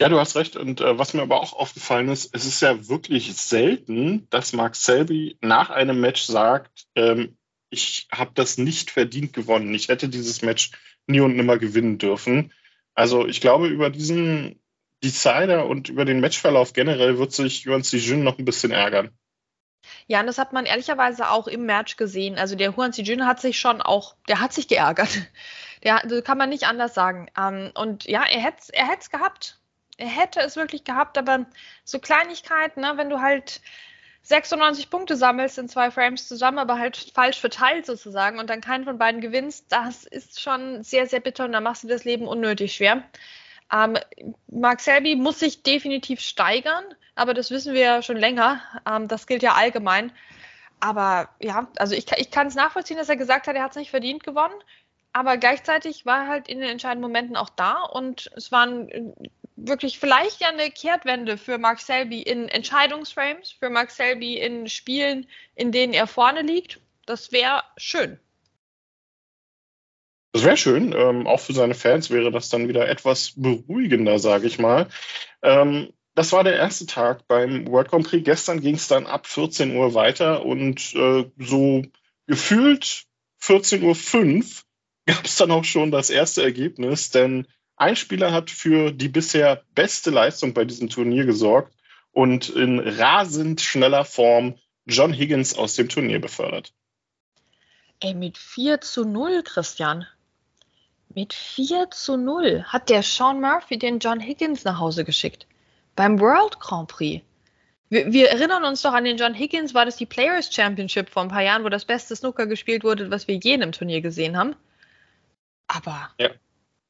Ja, 0.00 0.08
du 0.08 0.18
hast 0.18 0.36
recht. 0.36 0.56
Und 0.56 0.80
äh, 0.80 0.98
was 0.98 1.14
mir 1.14 1.22
aber 1.22 1.40
auch 1.40 1.54
aufgefallen 1.54 2.08
ist, 2.08 2.34
es 2.34 2.44
ist 2.44 2.60
ja 2.60 2.88
wirklich 2.88 3.34
selten, 3.34 4.28
dass 4.30 4.52
Mark 4.52 4.74
Selby 4.74 5.38
nach 5.40 5.70
einem 5.70 6.00
Match 6.00 6.22
sagt, 6.22 6.86
ähm, 6.96 7.36
ich 7.70 8.08
habe 8.12 8.32
das 8.34 8.58
nicht 8.58 8.90
verdient 8.90 9.32
gewonnen. 9.32 9.72
Ich 9.74 9.88
hätte 9.88 10.08
dieses 10.08 10.42
Match 10.42 10.72
nie 11.06 11.20
und 11.20 11.36
nimmer 11.36 11.56
gewinnen 11.56 11.98
dürfen. 11.98 12.52
Also 12.94 13.26
ich 13.26 13.40
glaube, 13.40 13.68
über 13.68 13.90
diesen 13.90 14.60
Decider 15.02 15.66
und 15.66 15.88
über 15.88 16.04
den 16.04 16.20
Matchverlauf 16.20 16.72
generell 16.72 17.18
wird 17.18 17.32
sich 17.32 17.66
Yuan 17.66 17.82
Sijun 17.82 18.24
noch 18.24 18.38
ein 18.38 18.44
bisschen 18.44 18.72
ärgern. 18.72 19.10
Ja, 20.06 20.20
und 20.20 20.26
das 20.26 20.38
hat 20.38 20.52
man 20.52 20.66
ehrlicherweise 20.66 21.30
auch 21.30 21.46
im 21.46 21.66
Match 21.66 21.96
gesehen. 21.96 22.38
Also 22.38 22.56
der 22.56 22.76
Huan 22.76 22.92
Sijun 22.92 23.26
hat 23.26 23.40
sich 23.40 23.58
schon 23.58 23.82
auch, 23.82 24.16
der 24.28 24.40
hat 24.40 24.52
sich 24.52 24.68
geärgert. 24.68 25.10
Der, 25.82 26.00
das 26.04 26.24
kann 26.24 26.38
man 26.38 26.48
nicht 26.48 26.64
anders 26.64 26.94
sagen. 26.94 27.28
Ähm, 27.38 27.70
und 27.74 28.04
ja, 28.04 28.24
er 28.24 28.40
hätte 28.40 28.72
er 28.72 28.88
es 28.98 29.10
gehabt. 29.10 29.60
Er 29.98 30.08
hätte 30.08 30.40
es 30.40 30.56
wirklich 30.56 30.84
gehabt, 30.84 31.18
aber 31.18 31.46
so 31.84 31.98
Kleinigkeiten, 31.98 32.80
ne, 32.80 32.94
wenn 32.96 33.10
du 33.10 33.20
halt 33.20 33.60
96 34.22 34.90
Punkte 34.90 35.16
sammelst 35.16 35.58
in 35.58 35.68
zwei 35.68 35.90
Frames 35.90 36.26
zusammen, 36.26 36.58
aber 36.58 36.78
halt 36.78 37.12
falsch 37.14 37.38
verteilt 37.38 37.86
sozusagen 37.86 38.40
und 38.40 38.50
dann 38.50 38.62
keinen 38.62 38.84
von 38.84 38.98
beiden 38.98 39.20
gewinnst, 39.20 39.66
das 39.70 40.04
ist 40.04 40.40
schon 40.40 40.82
sehr, 40.82 41.06
sehr 41.06 41.20
bitter 41.20 41.44
und 41.44 41.52
da 41.52 41.60
machst 41.60 41.84
du 41.84 41.88
das 41.88 42.04
Leben 42.04 42.26
unnötig 42.26 42.74
schwer. 42.74 43.04
Ähm, 43.72 43.98
Mark 44.48 44.80
Selby 44.80 45.16
muss 45.16 45.40
sich 45.40 45.62
definitiv 45.62 46.20
steigern, 46.20 46.84
aber 47.14 47.34
das 47.34 47.50
wissen 47.50 47.74
wir 47.74 47.80
ja 47.80 48.02
schon 48.02 48.16
länger. 48.16 48.60
Ähm, 48.88 49.08
das 49.08 49.26
gilt 49.26 49.42
ja 49.42 49.54
allgemein. 49.54 50.12
Aber 50.80 51.30
ja, 51.40 51.68
also 51.76 51.94
ich, 51.94 52.06
ich 52.16 52.30
kann 52.30 52.46
es 52.46 52.54
nachvollziehen, 52.54 52.98
dass 52.98 53.08
er 53.08 53.16
gesagt 53.16 53.46
hat, 53.46 53.56
er 53.56 53.62
hat 53.62 53.70
es 53.70 53.76
nicht 53.76 53.90
verdient 53.90 54.22
gewonnen. 54.22 54.54
Aber 55.12 55.38
gleichzeitig 55.38 56.04
war 56.04 56.24
er 56.24 56.28
halt 56.28 56.48
in 56.48 56.60
den 56.60 56.68
entscheidenden 56.68 57.08
Momenten 57.08 57.36
auch 57.36 57.48
da 57.48 57.82
und 57.82 58.30
es 58.36 58.52
waren 58.52 58.88
äh, 58.90 59.02
wirklich 59.56 59.98
vielleicht 59.98 60.42
ja 60.42 60.48
eine 60.48 60.70
Kehrtwende 60.70 61.38
für 61.38 61.56
Mark 61.56 61.80
Selby 61.80 62.20
in 62.20 62.48
Entscheidungsframes, 62.48 63.52
für 63.52 63.70
Mark 63.70 63.90
Selby 63.90 64.36
in 64.36 64.68
Spielen, 64.68 65.26
in 65.54 65.72
denen 65.72 65.94
er 65.94 66.06
vorne 66.06 66.42
liegt. 66.42 66.80
Das 67.06 67.32
wäre 67.32 67.62
schön. 67.78 68.20
Das 70.36 70.44
wäre 70.44 70.58
schön. 70.58 70.92
Ähm, 70.94 71.26
auch 71.26 71.40
für 71.40 71.54
seine 71.54 71.74
Fans 71.74 72.10
wäre 72.10 72.30
das 72.30 72.50
dann 72.50 72.68
wieder 72.68 72.86
etwas 72.90 73.32
beruhigender, 73.36 74.18
sage 74.18 74.46
ich 74.46 74.58
mal. 74.58 74.86
Ähm, 75.40 75.94
das 76.14 76.30
war 76.32 76.44
der 76.44 76.56
erste 76.56 76.84
Tag 76.84 77.26
beim 77.26 77.66
World 77.68 77.88
Grand 77.88 78.06
Prix. 78.06 78.22
Gestern 78.22 78.60
ging 78.60 78.74
es 78.74 78.86
dann 78.86 79.06
ab 79.06 79.26
14 79.26 79.74
Uhr 79.74 79.94
weiter 79.94 80.44
und 80.44 80.94
äh, 80.94 81.24
so 81.38 81.84
gefühlt 82.26 83.06
14.05 83.40 84.36
Uhr 84.36 84.44
gab 85.06 85.24
es 85.24 85.36
dann 85.36 85.50
auch 85.52 85.64
schon 85.64 85.90
das 85.90 86.10
erste 86.10 86.42
Ergebnis, 86.42 87.08
denn 87.08 87.46
ein 87.76 87.96
Spieler 87.96 88.30
hat 88.30 88.50
für 88.50 88.92
die 88.92 89.08
bisher 89.08 89.62
beste 89.74 90.10
Leistung 90.10 90.52
bei 90.52 90.66
diesem 90.66 90.90
Turnier 90.90 91.24
gesorgt 91.24 91.72
und 92.12 92.50
in 92.50 92.78
rasend 92.78 93.62
schneller 93.62 94.04
Form 94.04 94.58
John 94.84 95.14
Higgins 95.14 95.56
aus 95.56 95.76
dem 95.76 95.88
Turnier 95.88 96.20
befördert. 96.20 96.74
Ey, 98.00 98.12
mit 98.12 98.36
4 98.36 98.82
zu 98.82 99.06
0, 99.06 99.42
Christian. 99.42 100.06
Mit 101.16 101.32
4 101.32 101.90
zu 101.92 102.18
0 102.18 102.64
hat 102.64 102.90
der 102.90 103.02
Sean 103.02 103.40
Murphy 103.40 103.78
den 103.78 104.00
John 104.00 104.20
Higgins 104.20 104.64
nach 104.64 104.78
Hause 104.78 105.02
geschickt. 105.02 105.46
Beim 105.94 106.20
World 106.20 106.60
Grand 106.60 106.88
Prix. 106.88 107.24
Wir, 107.88 108.12
wir, 108.12 108.28
erinnern 108.28 108.64
uns 108.64 108.82
doch 108.82 108.92
an 108.92 109.04
den 109.04 109.16
John 109.16 109.32
Higgins, 109.32 109.72
war 109.72 109.86
das 109.86 109.96
die 109.96 110.04
Players 110.04 110.54
Championship 110.54 111.08
vor 111.08 111.22
ein 111.22 111.30
paar 111.30 111.40
Jahren, 111.40 111.64
wo 111.64 111.70
das 111.70 111.86
beste 111.86 112.14
Snooker 112.14 112.46
gespielt 112.46 112.84
wurde, 112.84 113.10
was 113.10 113.28
wir 113.28 113.36
je 113.36 113.54
in 113.54 113.62
einem 113.62 113.72
Turnier 113.72 114.02
gesehen 114.02 114.36
haben. 114.36 114.56
Aber, 115.68 116.10
ja. 116.18 116.28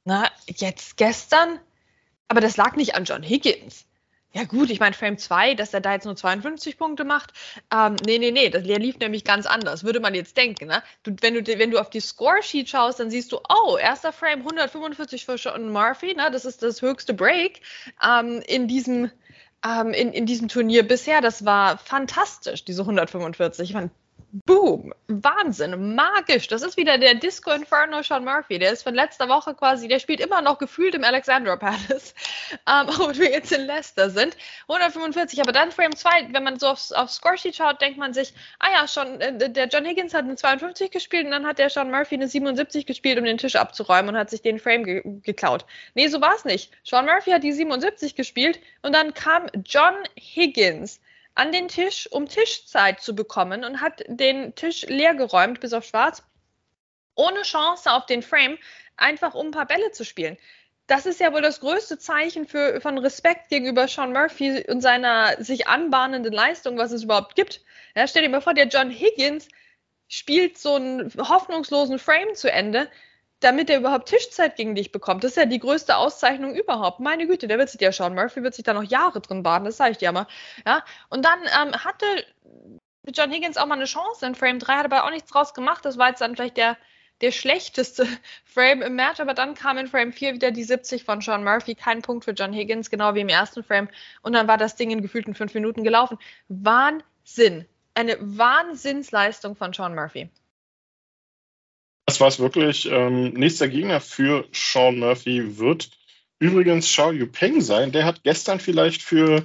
na, 0.05 0.29
jetzt 0.49 0.97
gestern, 0.97 1.61
aber 2.27 2.41
das 2.41 2.57
lag 2.57 2.75
nicht 2.75 2.97
an 2.97 3.05
John 3.05 3.23
Higgins. 3.23 3.86
Ja 4.37 4.45
gut, 4.45 4.69
ich 4.69 4.81
meine 4.81 4.95
Frame 4.95 5.17
2, 5.17 5.55
dass 5.55 5.73
er 5.73 5.81
da 5.81 5.95
jetzt 5.95 6.05
nur 6.05 6.15
52 6.15 6.77
Punkte 6.77 7.05
macht. 7.05 7.33
Ähm, 7.73 7.97
nee, 8.05 8.19
nee, 8.19 8.31
nee, 8.31 8.51
das, 8.51 8.65
lief 8.65 8.99
nämlich 8.99 9.25
ganz 9.25 9.47
anders, 9.47 9.83
würde 9.83 9.99
man 9.99 10.15
jetzt 10.15 10.37
denken. 10.37 10.67
Ne? 10.67 10.83
Du, 11.05 11.17
wenn, 11.23 11.33
du, 11.33 11.59
wenn 11.59 11.71
du 11.71 11.79
auf 11.79 11.89
die 11.89 12.01
Score-Sheet 12.01 12.69
schaust, 12.69 13.01
dann 13.01 13.11
siehst 13.11 13.33
du, 13.33 13.39
oh, 13.49 13.79
erster 13.79 14.13
Frame 14.13 14.41
145 14.41 15.25
für 15.25 15.39
Sean 15.39 15.71
Murphy, 15.71 16.15
ne? 16.15 16.29
das 16.31 16.45
ist 16.45 16.63
das 16.63 16.83
höchste 16.83 17.15
Break 17.15 17.63
ähm, 18.07 18.43
in, 18.47 18.69
diesem, 18.69 19.11
ähm, 19.65 19.95
in, 19.95 20.13
in 20.13 20.27
diesem 20.27 20.49
Turnier 20.49 20.87
bisher. 20.87 21.23
Das 21.23 21.47
war 21.47 21.79
fantastisch, 21.79 22.63
diese 22.63 22.83
145. 22.83 23.71
Ich 23.71 23.75
meine, 23.75 23.89
Boom, 24.33 24.93
Wahnsinn, 25.07 25.95
magisch. 25.95 26.49
Das 26.49 26.63
ist 26.63 26.77
wieder 26.77 26.99
der 26.99 27.15
Disco 27.15 27.53
Inferno 27.53 28.03
Sean 28.03 28.25
Murphy. 28.25 28.59
Der 28.59 28.73
ist 28.73 28.83
von 28.83 28.95
letzter 28.95 29.29
Woche 29.29 29.55
quasi, 29.55 29.87
der 29.87 30.01
spielt 30.01 30.21
immer 30.21 30.43
noch 30.43 30.59
gefühlt 30.59 30.95
im 30.97 31.05
Alexandra 31.05 31.57
Palace, 31.57 32.13
ähm, 32.67 32.89
obwohl 32.89 33.17
wir 33.17 33.31
jetzt 33.31 33.53
in 33.53 33.67
Leicester 33.67 34.11
sind. 34.11 34.37
145, 34.69 35.41
aber 35.41 35.53
dann 35.53 35.71
Frame 35.71 35.95
2, 35.95 36.33
wenn 36.33 36.43
man 36.43 36.59
so 36.59 36.67
aufs, 36.67 36.93
aufs 36.93 37.17
Scoresheet 37.17 37.55
schaut, 37.55 37.81
denkt 37.81 37.99
man 37.99 38.15
sich, 38.15 38.35
ah 38.59 38.69
ja, 38.75 38.89
schon, 38.89 39.21
äh, 39.21 39.49
der 39.51 39.69
John 39.69 39.85
Higgins 39.85 40.13
hat 40.13 40.25
eine 40.25 40.35
52 40.35 40.91
gespielt 40.91 41.27
und 41.27 41.31
dann 41.31 41.47
hat 41.47 41.59
der 41.59 41.71
Sean 41.71 41.91
Murphy 41.91 42.17
eine 42.17 42.27
77 42.27 42.85
gespielt, 42.85 43.19
um 43.19 43.25
den 43.25 43.39
Tisch 43.39 43.57
abzuräumen 43.57 44.11
und 44.11 44.21
hat 44.21 44.31
sich 44.31 44.43
den 44.43 44.59
Frame 44.59 44.85
ge 44.85 45.03
geklaut. 45.23 45.65
Nee, 45.95 46.09
so 46.09 46.21
war 46.21 46.35
es 46.35 46.45
nicht. 46.45 46.73
Sean 46.83 47.07
Murphy 47.07 47.31
hat 47.31 47.45
die 47.45 47.53
77 47.53 48.17
gespielt 48.17 48.59
und 48.83 48.93
dann 48.93 49.15
kam 49.15 49.47
John 49.65 49.95
Higgins 50.19 51.01
an 51.37 51.53
den 51.53 51.69
Tisch, 51.69 52.09
um 52.11 52.29
Tischzeit 52.29 53.01
zu 53.01 53.15
bekommen 53.15 53.65
und 53.65 53.81
hat 53.81 54.03
den 54.09 54.55
Tisch 54.55 54.83
leer 54.87 55.15
geräumt, 55.15 55.61
bis 55.61 55.73
auf 55.73 55.85
schwarz, 55.85 56.23
ohne 57.15 57.43
Chance 57.43 57.93
auf 57.93 58.07
den 58.07 58.23
Frame, 58.23 58.59
einfach 58.97 59.35
um 59.35 59.49
ein 59.49 59.53
paar 59.53 59.67
Bälle 59.67 59.93
zu 59.93 60.05
spielen. 60.05 60.37
Das 60.87 61.05
ist 61.05 61.21
ja 61.21 61.33
wohl 61.33 61.43
das 61.43 61.61
größte 61.61 61.99
Zeichen 61.99 62.47
für, 62.47 62.81
von 62.81 62.97
Respekt 62.99 63.49
gegenüber 63.49 63.87
Sean 63.87 64.13
Murphy 64.13 64.65
und 64.69 64.81
seiner 64.81 65.43
sich 65.43 65.67
anbahnenden 65.67 66.33
Leistung, 66.33 66.79
was 66.79 66.93
es 66.93 67.03
überhaupt 67.03 67.35
gibt. 67.35 67.61
Ja, 67.95 68.07
stell 68.07 68.23
dir 68.23 68.29
mal 68.29 68.41
vor, 68.41 68.55
der 68.55 68.69
John 68.69 68.91
Higgins 68.91 69.49
spielt 70.09 70.59
so 70.59 70.77
einen 70.77 71.13
hoffnungslosen 71.17 71.99
Frame 71.99 72.35
zu 72.35 72.51
Ende 72.51 72.89
damit 73.41 73.69
er 73.69 73.79
überhaupt 73.79 74.09
Tischzeit 74.09 74.57
gegen 74.57 74.75
dich 74.75 74.93
bekommt. 74.93 75.23
Das 75.23 75.33
ist 75.33 75.37
ja 75.37 75.47
die 75.47 75.59
größte 75.59 75.97
Auszeichnung 75.97 76.55
überhaupt. 76.55 77.01
Meine 77.01 77.27
Güte, 77.27 77.49
der 77.49 77.59
wird 77.59 77.69
sich 77.69 77.81
ja 77.81 77.93
schauen. 77.93 78.15
Murphy 78.15 78.43
wird 78.43 78.55
sich 78.55 78.65
da 78.65 78.73
noch 78.73 78.83
Jahre 78.83 79.21
drin 79.21 79.43
baden, 79.43 79.65
das 79.65 79.77
sage 79.77 79.93
ich 79.93 79.99
dir 79.99 80.13
mal. 80.13 80.27
Ja? 80.67 80.85
Und 81.11 81.25
dann 81.25 81.39
ähm, 81.43 81.85
hatte 81.85 82.07
John 83.13 83.31
Higgins 83.31 83.57
auch 83.57 83.67
mal 83.67 83.75
eine 83.75 83.85
Chance 83.85 84.27
in 84.27 84.35
Frame 84.35 84.59
3, 84.59 84.77
hat 84.77 84.85
aber 84.87 85.05
auch 85.05 85.11
nichts 85.11 85.31
draus 85.31 85.55
gemacht. 85.55 85.85
Das 85.85 85.99
war 85.99 86.09
jetzt 86.09 86.21
dann 86.21 86.35
vielleicht 86.35 86.57
der, 86.57 86.77
der 87.21 87.31
schlechteste 87.31 88.07
Frame 88.45 88.83
im 88.83 88.97
Match, 88.97 89.21
aber 89.21 89.35
dann 89.35 89.55
kam 89.55 89.77
in 89.79 89.87
Frame 89.87 90.13
4 90.13 90.35
wieder 90.35 90.51
die 90.51 90.65
70 90.65 91.05
von 91.05 91.21
Sean 91.21 91.45
Murphy. 91.45 91.75
Kein 91.75 92.03
Punkt 92.03 92.25
für 92.25 92.33
John 92.33 92.55
Higgins, 92.55 92.91
genau 92.91 93.15
wie 93.15 93.21
im 93.21 93.29
ersten 93.29 93.63
Frame. 93.63 93.89
Und 94.23 94.33
dann 94.33 94.49
war 94.49 94.57
das 94.57 94.77
Ding 94.77 94.91
in 94.91 95.03
gefühlten 95.03 95.35
fünf 95.35 95.53
Minuten 95.55 95.85
gelaufen. 95.85 96.19
Wahnsinn. 96.49 97.67
Eine 97.95 98.17
Wahnsinnsleistung 98.21 99.57
von 99.57 99.73
Sean 99.73 99.95
Murphy. 99.95 100.31
Das 102.07 102.21
war 102.21 102.29
es 102.29 102.39
wirklich. 102.39 102.89
Ähm, 102.91 103.33
nächster 103.35 103.69
Gegner 103.69 104.01
für 104.01 104.47
Sean 104.53 105.01
Murphy 105.01 105.59
wird 105.59 105.91
übrigens 106.39 106.87
Xiao 106.87 107.11
Yupeng 107.11 107.61
sein. 107.61 107.91
Der 107.91 108.05
hat 108.05 108.23
gestern 108.23 108.61
vielleicht 108.61 109.03
für, 109.03 109.45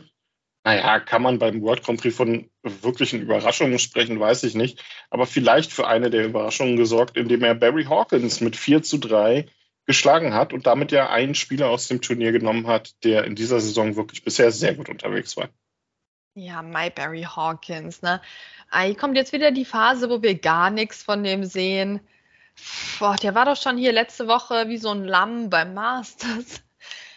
naja, 0.64 1.00
kann 1.00 1.24
man 1.24 1.40
beim 1.40 1.62
World 1.64 1.84
Grand 1.84 2.00
Prix 2.00 2.16
von 2.16 2.50
wirklichen 2.62 3.22
Überraschungen 3.22 3.80
sprechen, 3.80 4.20
weiß 4.20 4.44
ich 4.44 4.54
nicht, 4.54 4.84
aber 5.10 5.26
vielleicht 5.26 5.74
für 5.74 5.88
eine 5.88 6.12
der 6.12 6.26
Überraschungen 6.26 6.78
gesorgt, 6.78 7.18
indem 7.18 7.44
er 7.44 7.56
Barry 7.56 7.86
Hawkins 7.86 8.42
mit 8.42 8.56
4 8.56 8.84
zu 8.84 9.00
3 9.00 9.48
geschlagen 9.88 10.36
hat 10.36 10.54
und 10.54 10.68
damit 10.68 10.92
ja 10.92 11.10
einen 11.10 11.34
Spieler 11.34 11.70
aus 11.70 11.88
dem 11.88 12.02
Turnier 12.02 12.32
genommen 12.32 12.68
hat, 12.68 13.04
der 13.04 13.24
in 13.24 13.34
dieser 13.34 13.60
Saison 13.60 13.96
wirklich 13.96 14.24
bisher 14.24 14.52
sehr 14.52 14.76
gut 14.76 14.88
unterwegs 14.88 15.36
war. 15.36 15.50
Ja, 16.36 16.62
My 16.62 16.92
Barry 16.92 17.24
Hawkins, 17.24 18.04
ne? 18.04 18.22
Hier 18.72 18.96
kommt 18.96 19.18
jetzt 19.18 19.34
wieder 19.34 19.52
die 19.52 19.66
Phase, 19.66 20.10
wo 20.10 20.22
wir 20.22 20.36
gar 20.36 20.70
nichts 20.70 21.04
von 21.04 21.24
dem 21.24 21.44
sehen. 21.44 22.00
Boah, 23.00 23.16
der 23.16 23.34
war 23.34 23.46
doch 23.46 23.58
schon 23.58 23.78
hier 23.78 23.92
letzte 23.92 24.28
Woche 24.28 24.68
wie 24.68 24.78
so 24.78 24.92
ein 24.92 25.06
Lamm 25.06 25.50
beim 25.50 25.74
Masters. 25.74 26.62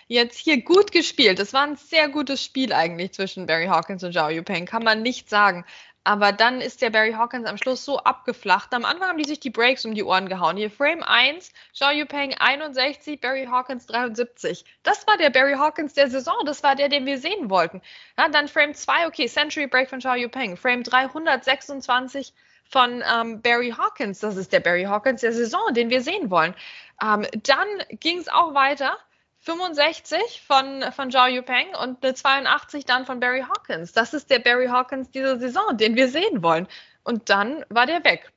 Jetzt 0.06 0.38
hier 0.38 0.62
gut 0.62 0.92
gespielt. 0.92 1.38
Es 1.38 1.52
war 1.52 1.62
ein 1.62 1.76
sehr 1.76 2.08
gutes 2.08 2.42
Spiel 2.42 2.72
eigentlich 2.72 3.12
zwischen 3.12 3.46
Barry 3.46 3.66
Hawkins 3.66 4.02
und 4.04 4.12
Zhao 4.12 4.28
Yupeng, 4.28 4.66
kann 4.66 4.84
man 4.84 5.02
nicht 5.02 5.30
sagen. 5.30 5.64
Aber 6.06 6.32
dann 6.32 6.60
ist 6.60 6.82
der 6.82 6.90
Barry 6.90 7.12
Hawkins 7.12 7.46
am 7.46 7.56
Schluss 7.56 7.84
so 7.84 7.98
abgeflacht. 7.98 8.74
Am 8.74 8.84
Anfang 8.84 9.08
haben 9.08 9.18
die 9.18 9.24
sich 9.24 9.40
die 9.40 9.48
Breaks 9.48 9.86
um 9.86 9.94
die 9.94 10.04
Ohren 10.04 10.28
gehauen. 10.28 10.58
Hier 10.58 10.70
Frame 10.70 11.02
1, 11.02 11.50
Zhao 11.72 11.90
Yupeng 11.90 12.34
61, 12.38 13.20
Barry 13.20 13.46
Hawkins 13.46 13.86
73. 13.86 14.66
Das 14.82 15.06
war 15.06 15.16
der 15.16 15.30
Barry 15.30 15.54
Hawkins 15.54 15.94
der 15.94 16.10
Saison. 16.10 16.36
Das 16.44 16.62
war 16.62 16.76
der, 16.76 16.90
den 16.90 17.06
wir 17.06 17.18
sehen 17.18 17.48
wollten. 17.48 17.80
Ja, 18.18 18.28
dann 18.28 18.48
Frame 18.48 18.74
2, 18.74 19.06
okay, 19.06 19.26
Century 19.28 19.66
Break 19.66 19.88
von 19.88 20.02
Zhao 20.02 20.14
Yupeng. 20.14 20.58
Frame 20.58 20.82
3, 20.82 21.04
126 21.04 22.34
von 22.68 23.02
ähm, 23.02 23.40
Barry 23.42 23.70
Hawkins. 23.70 24.20
Das 24.20 24.36
ist 24.36 24.52
der 24.52 24.60
Barry 24.60 24.84
Hawkins 24.84 25.20
der 25.20 25.32
Saison, 25.32 25.72
den 25.72 25.90
wir 25.90 26.02
sehen 26.02 26.30
wollen. 26.30 26.54
Ähm, 27.02 27.26
dann 27.42 27.68
ging 27.90 28.18
es 28.18 28.28
auch 28.28 28.54
weiter. 28.54 28.96
65 29.40 30.42
von, 30.46 30.82
von 30.92 31.10
Zhao 31.10 31.26
Yupeng 31.26 31.68
und 31.82 32.02
eine 32.02 32.14
82 32.14 32.86
dann 32.86 33.04
von 33.04 33.20
Barry 33.20 33.42
Hawkins. 33.42 33.92
Das 33.92 34.14
ist 34.14 34.30
der 34.30 34.38
Barry 34.38 34.68
Hawkins 34.68 35.10
dieser 35.10 35.38
Saison, 35.38 35.76
den 35.76 35.96
wir 35.96 36.08
sehen 36.08 36.42
wollen. 36.42 36.66
Und 37.02 37.28
dann 37.28 37.64
war 37.68 37.84
der 37.84 38.02
weg. 38.04 38.32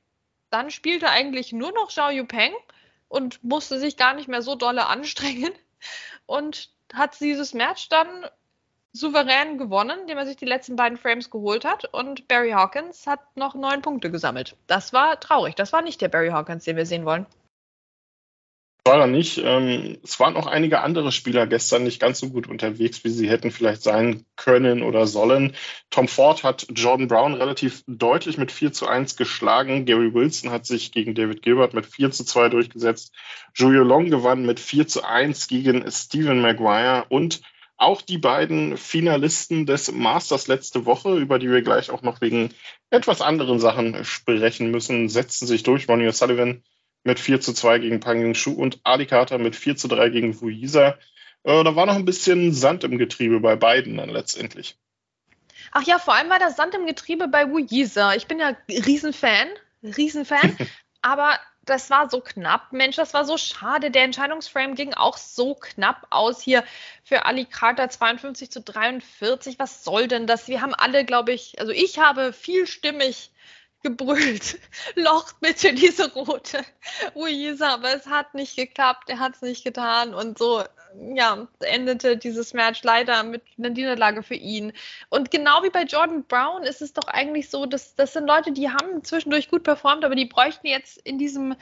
Dann 0.50 0.70
spielte 0.70 1.10
eigentlich 1.10 1.54
nur 1.54 1.72
noch 1.72 1.90
Zhao 1.90 2.10
Yupeng 2.10 2.54
und 3.08 3.42
musste 3.42 3.80
sich 3.80 3.96
gar 3.96 4.14
nicht 4.14 4.28
mehr 4.28 4.42
so 4.42 4.56
dolle 4.56 4.88
anstrengen 4.88 5.54
und 6.26 6.70
hat 6.94 7.20
dieses 7.22 7.54
Match 7.54 7.88
dann 7.90 8.26
souverän 9.00 9.58
gewonnen, 9.58 10.00
indem 10.02 10.18
er 10.18 10.26
sich 10.26 10.38
die 10.38 10.46
letzten 10.46 10.76
beiden 10.76 10.98
Frames 10.98 11.30
geholt 11.30 11.66
hat. 11.66 11.86
Und 11.94 12.28
Barry 12.28 12.52
Hawkins 12.52 13.08
hat 13.08 13.20
noch 13.36 13.56
neun 13.56 13.82
Punkte 13.82 14.12
gesammelt. 14.12 14.56
Das 14.68 14.94
war 14.94 15.20
traurig. 15.20 15.56
Das 15.56 15.74
war 15.74 15.82
nicht 15.82 16.02
der 16.02 16.10
Barry 16.10 16.30
Hawkins, 16.30 16.64
den 16.64 16.78
wir 16.78 16.86
sehen 16.86 17.06
wollen. 17.06 17.26
War 18.88 19.02
er 19.02 19.08
nicht. 19.08 19.38
Ähm, 19.44 19.98
es 20.02 20.18
waren 20.18 20.38
auch 20.38 20.48
einige 20.48 20.80
andere 20.80 21.12
Spieler 21.12 21.46
gestern 21.46 21.84
nicht 21.84 22.00
ganz 22.00 22.20
so 22.20 22.30
gut 22.30 22.48
unterwegs, 22.48 23.04
wie 23.04 23.10
sie 23.10 23.30
hätten 23.30 23.52
vielleicht 23.52 23.84
sein 23.84 24.24
können 24.38 24.82
oder 24.82 25.08
sollen. 25.08 25.58
Tom 25.90 26.08
Ford 26.08 26.46
hat 26.46 26.68
Jordan 26.74 27.10
Brown 27.10 27.34
relativ 27.34 27.84
deutlich 27.86 28.38
mit 28.38 28.50
4 28.50 28.72
zu 28.72 28.88
1 28.88 29.18
geschlagen. 29.18 29.84
Gary 29.84 30.14
Wilson 30.14 30.52
hat 30.52 30.66
sich 30.66 30.94
gegen 30.94 31.16
David 31.16 31.42
Gilbert 31.42 31.74
mit 31.74 31.86
4 31.86 32.12
zu 32.12 32.24
2 32.24 32.48
durchgesetzt. 32.48 33.14
Julio 33.54 33.84
Long 33.84 34.10
gewann 34.10 34.46
mit 34.46 34.58
4 34.58 34.88
zu 34.88 35.04
1 35.04 35.50
gegen 35.50 35.84
Stephen 35.92 36.40
Maguire 36.40 37.08
und 37.10 37.42
auch 37.78 38.02
die 38.02 38.18
beiden 38.18 38.76
Finalisten 38.76 39.66
des 39.66 39.92
Masters 39.92 40.48
letzte 40.48 40.86
Woche, 40.86 41.16
über 41.18 41.40
die 41.40 41.50
wir 41.50 41.62
gleich 41.62 41.92
auch 41.92 42.02
noch 42.02 42.22
wegen 42.22 42.54
etwas 42.90 43.22
anderen 43.22 43.60
Sachen 43.60 44.04
sprechen 44.04 44.72
müssen, 44.72 45.10
setzten 45.10 45.46
sich 45.46 45.64
durch. 45.64 45.88
Ronnie 45.88 46.08
O'Sullivan 46.08 46.64
mit 47.04 47.20
4 47.20 47.40
zu 47.40 47.54
2 47.54 47.80
gegen 47.80 48.00
Pang 48.00 48.20
Yung-Shu 48.22 48.52
und 48.52 48.80
Ali 48.84 49.06
Carter 49.06 49.38
mit 49.38 49.56
4 49.56 49.78
zu 49.78 49.88
3 49.88 50.10
gegen 50.10 50.42
Wuisa. 50.42 50.98
Äh, 51.44 51.64
da 51.64 51.76
war 51.76 51.86
noch 51.86 51.96
ein 51.96 52.06
bisschen 52.06 52.52
Sand 52.52 52.84
im 52.84 52.98
Getriebe 52.98 53.40
bei 53.40 53.56
beiden 53.56 53.98
dann 53.98 54.10
letztendlich. 54.10 54.78
Ach 55.72 55.84
ja, 55.84 56.00
vor 56.00 56.16
allem 56.16 56.30
war 56.30 56.40
da 56.40 56.50
Sand 56.50 56.74
im 56.74 56.88
Getriebe 56.88 57.28
bei 57.28 57.50
Wuisa. 57.50 58.16
Ich 58.16 58.28
bin 58.28 58.40
ja 58.40 58.56
Riesenfan, 58.70 59.48
Riesenfan, 59.84 60.58
aber 61.02 61.40
das 61.70 61.90
war 61.90 62.10
so 62.10 62.22
knapp. 62.22 62.72
Mensch, 62.74 62.96
das 62.96 63.14
war 63.14 63.26
so 63.26 63.38
schade. 63.38 63.92
Der 63.92 64.04
Entscheidungsframe 64.04 64.76
ging 64.76 64.94
auch 64.94 65.18
so 65.18 65.56
knapp 65.56 66.08
aus 66.10 66.42
hier 66.42 66.64
für 67.04 67.26
Ali 67.26 67.46
Carter 67.46 67.90
52 67.90 68.50
zu 68.50 68.62
43. 68.62 69.60
Was 69.60 69.84
soll 69.84 70.08
denn 70.08 70.28
das? 70.28 70.48
Wir 70.48 70.62
haben 70.62 70.74
alle, 70.74 71.06
glaube 71.06 71.32
ich, 71.34 71.60
also 71.60 71.72
ich 71.72 72.00
habe 72.00 72.34
vielstimmig 72.34 73.32
gebrüllt. 73.84 74.60
Loch 74.96 75.34
bitte 75.34 75.74
diese 75.74 76.12
rote 76.14 76.64
Luisa, 77.14 77.76
aber 77.76 77.96
es 77.96 78.08
hat 78.08 78.34
nicht 78.34 78.56
geklappt, 78.56 79.10
er 79.10 79.20
hat 79.20 79.36
es 79.36 79.42
nicht 79.42 79.64
getan 79.64 80.14
und 80.14 80.38
so, 80.38 80.64
ja, 81.16 81.48
endete 81.60 82.18
dieses 82.18 82.54
Match 82.54 82.84
leider 82.84 83.24
mit 83.24 83.44
einer 83.58 83.70
Niederlage 83.70 84.24
für 84.24 84.36
ihn. 84.36 84.74
Und 85.10 85.32
genau 85.32 85.64
wie 85.64 85.70
bei 85.70 85.84
Jordan 85.84 86.24
Brown 86.24 86.64
ist 86.64 86.82
es 86.82 86.94
doch 86.94 87.08
eigentlich 87.08 87.50
so, 87.50 87.66
dass 87.66 87.96
das 87.96 88.14
sind 88.14 88.28
Leute, 88.28 88.52
die 88.52 88.70
haben 88.70 89.04
zwischendurch 89.04 89.50
gut 89.50 89.64
performt, 89.64 90.04
aber 90.04 90.16
die 90.16 90.26
bräuchten 90.26 90.68
jetzt 90.68 90.98
in 90.98 91.18
diesem 91.18 91.56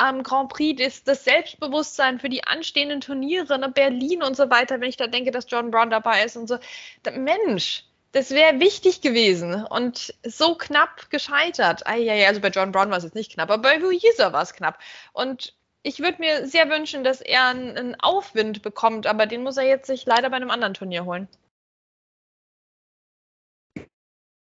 ähm, 0.00 0.22
Grand 0.22 0.50
Prix 0.50 0.82
das, 0.82 1.04
das, 1.04 1.24
Selbstbewusstsein 1.24 2.18
für 2.20 2.28
die 2.28 2.44
anstehenden 2.44 3.00
Turniere, 3.00 3.58
ne, 3.58 3.68
Berlin 3.68 4.22
und 4.22 4.36
so 4.36 4.50
weiter, 4.50 4.80
wenn 4.80 4.88
ich 4.88 4.96
da 4.96 5.06
denke, 5.06 5.30
dass 5.30 5.50
Jordan 5.50 5.70
Brown 5.70 5.90
dabei 5.90 6.24
ist 6.24 6.36
und 6.36 6.48
so. 6.48 6.58
Da, 7.02 7.12
Mensch, 7.12 7.84
das 8.12 8.30
wäre 8.30 8.60
wichtig 8.60 9.00
gewesen 9.00 9.64
und 9.64 10.14
so 10.22 10.54
knapp 10.54 11.08
gescheitert. 11.08 11.86
Eieiei, 11.86 12.26
also 12.26 12.40
bei 12.42 12.48
John 12.48 12.72
Brown 12.72 12.90
war 12.90 12.98
es 12.98 13.04
jetzt 13.04 13.14
nicht 13.14 13.32
knapp, 13.32 13.50
aber 13.50 13.62
bei 13.62 13.80
Huizer 13.80 14.32
war 14.34 14.42
es 14.42 14.52
knapp. 14.52 14.78
Und 15.14 15.54
ich 15.82 16.00
würde 16.00 16.18
mir 16.20 16.46
sehr 16.46 16.68
wünschen, 16.70 17.04
dass 17.04 17.20
er 17.20 17.48
einen 17.48 18.00
Aufwind 18.00 18.62
bekommt, 18.62 19.06
aber 19.06 19.26
den 19.26 19.42
muss 19.42 19.56
er 19.56 19.66
jetzt 19.66 19.86
sich 19.86 20.06
leider 20.06 20.30
bei 20.30 20.36
einem 20.36 20.50
anderen 20.50 20.74
Turnier 20.74 21.04
holen. 21.04 21.28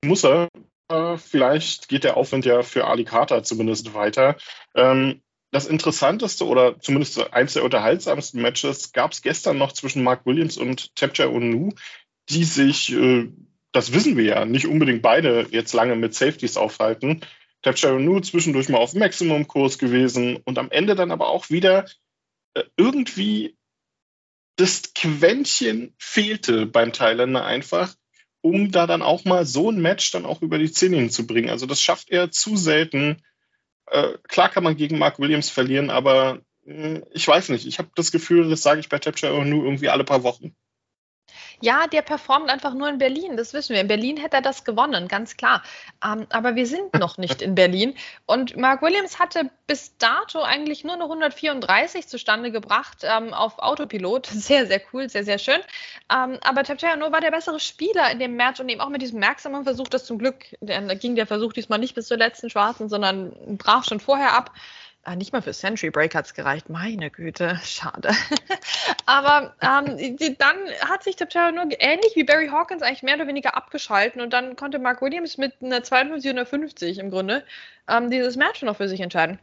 Muss 0.04 0.24
er. 0.24 0.48
Äh, 0.90 1.18
vielleicht 1.18 1.88
geht 1.88 2.04
der 2.04 2.16
Aufwind 2.16 2.46
ja 2.46 2.62
für 2.62 2.86
Ali 2.86 3.04
Carter 3.04 3.42
zumindest 3.42 3.92
weiter. 3.92 4.36
Ähm, 4.74 5.20
das 5.50 5.66
interessanteste 5.66 6.46
oder 6.46 6.78
zumindest 6.80 7.32
eins 7.32 7.54
der 7.54 7.64
unterhaltsamsten 7.64 8.40
Matches 8.40 8.92
gab 8.92 9.12
es 9.12 9.22
gestern 9.22 9.58
noch 9.58 9.72
zwischen 9.72 10.02
Mark 10.02 10.24
Williams 10.24 10.56
und 10.56 10.94
Tapja 10.94 11.28
Onu 11.28 11.72
die 12.28 12.44
sich, 12.44 12.92
äh, 12.92 13.28
das 13.72 13.92
wissen 13.92 14.16
wir 14.16 14.24
ja, 14.24 14.44
nicht 14.44 14.66
unbedingt 14.66 15.02
beide 15.02 15.46
jetzt 15.50 15.72
lange 15.72 15.96
mit 15.96 16.14
Safeties 16.14 16.56
aufhalten. 16.56 17.20
Tapchero 17.62 17.98
nur 17.98 18.22
zwischendurch 18.22 18.68
mal 18.68 18.78
auf 18.78 18.94
Maximum-Kurs 18.94 19.78
gewesen 19.78 20.38
und 20.44 20.58
am 20.58 20.70
Ende 20.70 20.94
dann 20.94 21.10
aber 21.10 21.28
auch 21.28 21.50
wieder 21.50 21.86
äh, 22.54 22.64
irgendwie 22.76 23.56
das 24.56 24.92
Quäntchen 24.94 25.94
fehlte 25.98 26.66
beim 26.66 26.92
Thailänder 26.92 27.44
einfach, 27.44 27.94
um 28.40 28.72
da 28.72 28.86
dann 28.86 29.02
auch 29.02 29.24
mal 29.24 29.46
so 29.46 29.70
ein 29.70 29.80
Match 29.80 30.10
dann 30.10 30.26
auch 30.26 30.42
über 30.42 30.58
die 30.58 30.70
Ziellinie 30.70 31.10
zu 31.10 31.26
bringen. 31.26 31.50
Also 31.50 31.66
das 31.66 31.80
schafft 31.80 32.10
er 32.10 32.30
zu 32.30 32.56
selten. 32.56 33.22
Äh, 33.86 34.18
klar 34.24 34.50
kann 34.50 34.64
man 34.64 34.76
gegen 34.76 34.98
Mark 34.98 35.18
Williams 35.18 35.48
verlieren, 35.50 35.90
aber 35.90 36.40
hm, 36.64 37.04
ich 37.12 37.26
weiß 37.26 37.48
nicht. 37.50 37.66
Ich 37.66 37.78
habe 37.78 37.90
das 37.94 38.12
Gefühl, 38.12 38.50
das 38.50 38.62
sage 38.62 38.80
ich 38.80 38.88
bei 38.88 38.98
Tapchero 38.98 39.44
nur 39.44 39.64
irgendwie 39.64 39.88
alle 39.88 40.04
paar 40.04 40.22
Wochen. 40.22 40.54
Ja, 41.60 41.86
der 41.88 42.02
performt 42.02 42.50
einfach 42.50 42.72
nur 42.72 42.88
in 42.88 42.98
Berlin, 42.98 43.36
das 43.36 43.52
wissen 43.52 43.74
wir. 43.74 43.80
In 43.80 43.88
Berlin 43.88 44.16
hätte 44.16 44.36
er 44.36 44.42
das 44.42 44.64
gewonnen, 44.64 45.08
ganz 45.08 45.36
klar. 45.36 45.62
Ähm, 46.04 46.26
aber 46.30 46.54
wir 46.54 46.66
sind 46.66 46.94
noch 46.94 47.18
nicht 47.18 47.42
in 47.42 47.54
Berlin. 47.56 47.94
Und 48.26 48.56
Mark 48.56 48.80
Williams 48.80 49.18
hatte 49.18 49.50
bis 49.66 49.96
dato 49.98 50.42
eigentlich 50.42 50.84
nur 50.84 50.94
eine 50.94 51.04
134 51.04 52.06
zustande 52.06 52.52
gebracht 52.52 52.98
ähm, 53.02 53.34
auf 53.34 53.58
Autopilot. 53.58 54.26
Sehr, 54.48 54.66
sehr 54.66 54.80
cool, 54.92 55.08
sehr, 55.08 55.24
sehr 55.24 55.38
schön. 55.38 55.60
Ähm, 56.10 56.38
aber 56.42 56.62
Tapchayano 56.62 57.12
war 57.12 57.20
der 57.20 57.30
bessere 57.30 57.60
Spieler 57.60 58.10
in 58.10 58.18
dem 58.18 58.36
Match 58.36 58.60
und 58.60 58.68
eben 58.68 58.80
auch 58.80 58.88
mit 58.88 59.02
diesem 59.02 59.18
merksamen 59.18 59.64
Versuch, 59.64 59.88
das 59.88 60.04
zum 60.04 60.18
Glück, 60.18 60.44
da 60.60 60.94
ging 60.94 61.16
der 61.16 61.26
Versuch 61.26 61.52
diesmal 61.52 61.78
nicht 61.78 61.94
bis 61.94 62.06
zur 62.06 62.16
letzten 62.16 62.50
Schwarzen, 62.50 62.88
sondern 62.88 63.32
brach 63.58 63.84
schon 63.84 64.00
vorher 64.00 64.32
ab. 64.32 64.52
Ah, 65.08 65.16
nicht 65.16 65.32
mal 65.32 65.40
für 65.40 65.54
Century 65.54 65.88
Break 65.88 66.14
hat 66.14 66.26
es 66.26 66.34
gereicht. 66.34 66.68
Meine 66.68 67.10
Güte, 67.10 67.58
schade. 67.64 68.10
Aber 69.06 69.54
ähm, 69.62 70.18
dann 70.36 70.56
hat 70.86 71.02
sich 71.02 71.16
Taptero 71.16 71.50
nur 71.50 71.64
ähnlich 71.80 72.14
wie 72.14 72.24
Barry 72.24 72.48
Hawkins 72.48 72.82
eigentlich 72.82 73.02
mehr 73.02 73.14
oder 73.14 73.26
weniger 73.26 73.56
abgeschalten 73.56 74.20
und 74.20 74.34
dann 74.34 74.54
konnte 74.54 74.78
Mark 74.78 75.00
Williams 75.00 75.38
mit 75.38 75.54
einer 75.62 75.82
52 75.82 76.30
oder 76.30 76.44
50 76.44 76.98
im 76.98 77.10
Grunde 77.10 77.42
ähm, 77.88 78.10
dieses 78.10 78.36
Match 78.36 78.60
noch 78.60 78.76
für 78.76 78.86
sich 78.86 79.00
entscheiden. 79.00 79.38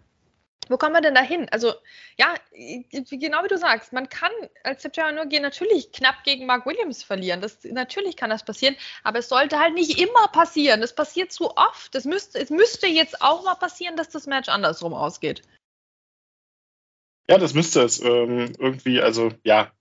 Wo 0.68 0.78
kommen 0.78 0.94
wir 0.94 1.02
denn 1.02 1.14
da 1.14 1.22
hin? 1.22 1.48
Also, 1.52 1.74
ja, 2.18 2.34
genau 2.52 3.44
wie 3.44 3.48
du 3.48 3.58
sagst, 3.58 3.94
man 3.94 4.10
kann 4.10 4.32
als 4.64 4.82
September 4.82 5.12
nur 5.12 5.26
gehen 5.26 5.44
natürlich 5.44 5.92
knapp 5.92 6.24
gegen 6.24 6.46
Mark 6.46 6.66
Williams 6.66 7.04
verlieren. 7.04 7.42
Das, 7.42 7.64
natürlich 7.64 8.18
kann 8.18 8.30
das 8.30 8.44
passieren, 8.44 8.76
aber 9.04 9.20
es 9.20 9.30
sollte 9.30 9.60
halt 9.60 9.76
nicht 9.76 10.00
immer 10.00 10.28
passieren. 10.30 10.82
Das 10.82 10.96
passiert 10.96 11.32
zu 11.32 11.56
oft. 11.56 11.94
Es 11.94 12.06
müsste, 12.06 12.40
es 12.40 12.50
müsste 12.50 12.88
jetzt 12.88 13.22
auch 13.22 13.44
mal 13.44 13.56
passieren, 13.56 13.96
dass 13.96 14.10
das 14.10 14.26
Match 14.26 14.50
andersrum 14.50 14.94
ausgeht. 14.94 15.44
Ja, 17.30 17.38
das 17.38 17.54
müsste 17.54 17.82
es 17.82 18.00
ähm, 18.02 18.54
irgendwie, 18.58 19.02
also 19.02 19.32
ja, 19.44 19.72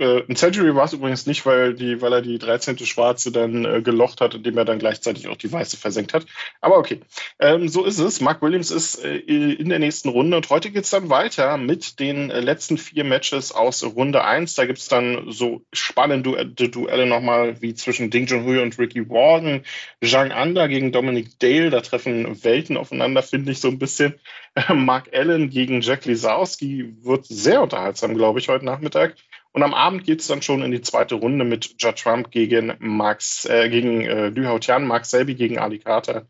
äh, 0.00 0.24
ein 0.28 0.36
Century 0.36 0.74
war 0.74 0.84
es 0.84 0.94
übrigens 0.94 1.26
nicht, 1.26 1.44
weil, 1.44 1.74
die, 1.74 2.00
weil 2.00 2.12
er 2.12 2.22
die 2.22 2.38
13. 2.38 2.78
Schwarze 2.78 3.30
dann 3.30 3.64
äh, 3.64 3.82
gelocht 3.82 4.20
hat, 4.20 4.34
indem 4.34 4.56
er 4.56 4.64
dann 4.64 4.78
gleichzeitig 4.78 5.28
auch 5.28 5.36
die 5.36 5.52
Weiße 5.52 5.76
versenkt 5.76 6.14
hat. 6.14 6.24
Aber 6.60 6.78
okay, 6.78 7.00
ähm, 7.38 7.68
so 7.68 7.84
ist 7.84 7.98
es. 7.98 8.20
Mark 8.20 8.40
Williams 8.40 8.70
ist 8.70 9.04
äh, 9.04 9.16
in 9.16 9.68
der 9.68 9.78
nächsten 9.78 10.08
Runde 10.08 10.38
und 10.38 10.48
heute 10.48 10.70
geht 10.70 10.84
es 10.84 10.90
dann 10.90 11.10
weiter 11.10 11.58
mit 11.58 12.00
den 12.00 12.30
äh, 12.30 12.40
letzten 12.40 12.78
vier 12.78 13.04
Matches 13.04 13.52
aus 13.52 13.84
Runde 13.84 14.24
1. 14.24 14.54
Da 14.54 14.64
gibt 14.64 14.78
es 14.78 14.88
dann 14.88 15.30
so 15.30 15.62
spannende 15.72 16.46
du 16.46 16.68
Duelle 16.68 17.06
nochmal 17.06 17.60
wie 17.60 17.74
zwischen 17.74 18.10
Ding 18.10 18.26
Junhui 18.26 18.58
und 18.58 18.78
Ricky 18.78 19.08
Warden, 19.10 19.64
Zhang 20.02 20.32
Anda 20.32 20.66
gegen 20.66 20.92
Dominic 20.92 21.38
Dale. 21.38 21.68
Da 21.68 21.82
treffen 21.82 22.42
Welten 22.42 22.76
aufeinander, 22.78 23.22
finde 23.22 23.52
ich 23.52 23.60
so 23.60 23.68
ein 23.68 23.78
bisschen. 23.78 24.14
Mark 24.74 25.10
Allen 25.12 25.50
gegen 25.50 25.82
Jack 25.82 26.06
Lisowski 26.06 26.94
wird 27.02 27.26
sehr 27.26 27.62
unterhaltsam, 27.62 28.14
glaube 28.14 28.38
ich, 28.38 28.48
heute 28.48 28.64
Nachmittag. 28.64 29.14
Und 29.52 29.62
am 29.62 29.74
Abend 29.74 30.04
geht 30.04 30.20
es 30.20 30.28
dann 30.28 30.42
schon 30.42 30.62
in 30.62 30.70
die 30.70 30.80
zweite 30.80 31.16
Runde 31.16 31.44
mit 31.44 31.74
Judd 31.78 31.96
Trump 31.96 32.30
gegen 32.30 32.74
Max, 32.78 33.44
äh, 33.46 33.68
gegen 33.68 34.02
äh, 34.02 34.28
Lü 34.28 34.46
Hautian, 34.46 34.86
Mark 34.86 35.06
Selby 35.06 35.34
gegen 35.34 35.58
Ali 35.58 35.78
Carter. 35.78 36.26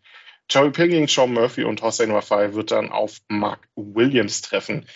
Joey 0.49 0.71
Ping 0.71 0.91
gegen 0.91 1.06
Sean 1.06 1.33
Murphy 1.33 1.65
und 1.65 1.80
Hossein 1.83 2.13
Wafai 2.13 2.54
wird 2.54 2.73
dann 2.73 2.91
auf 2.91 3.19
Mark 3.28 3.69
Williams 3.76 4.43
treffen. 4.43 4.87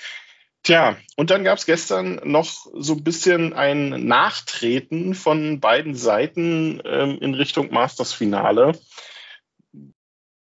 Tja, 0.65 0.97
und 1.17 1.31
dann 1.31 1.45
gab 1.45 1.59
es 1.59 1.67
gestern 1.67 2.21
noch 2.25 2.67
so 2.73 2.95
ein 2.95 3.05
bisschen 3.05 3.53
ein 3.53 4.07
Nachtreten 4.07 5.15
von 5.15 5.61
beiden 5.61 5.95
Seiten 5.95 6.81
ähm, 6.87 7.19
in 7.21 7.35
Richtung 7.35 7.71
Masters-Finale. 7.71 8.73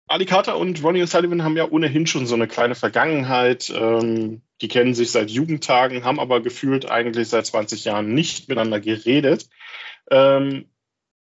Ali 0.08 0.26
Carter 0.26 0.58
und 0.58 0.84
Ronnie 0.84 1.02
O'Sullivan 1.02 1.44
haben 1.44 1.58
ja 1.58 1.70
ohnehin 1.70 2.06
schon 2.08 2.28
so 2.28 2.36
eine 2.36 2.48
kleine 2.48 2.76
Vergangenheit. 2.76 3.72
Ähm, 3.76 4.42
die 4.62 4.68
kennen 4.68 4.94
sich 4.94 5.12
seit 5.12 5.30
Jugendtagen, 5.30 6.04
haben 6.04 6.20
aber 6.20 6.42
gefühlt 6.42 6.90
eigentlich 6.90 7.30
seit 7.30 7.46
20 7.46 7.86
Jahren 7.86 8.14
nicht 8.14 8.50
miteinander 8.50 8.80
geredet. 8.80 9.50
Ähm, 10.12 10.70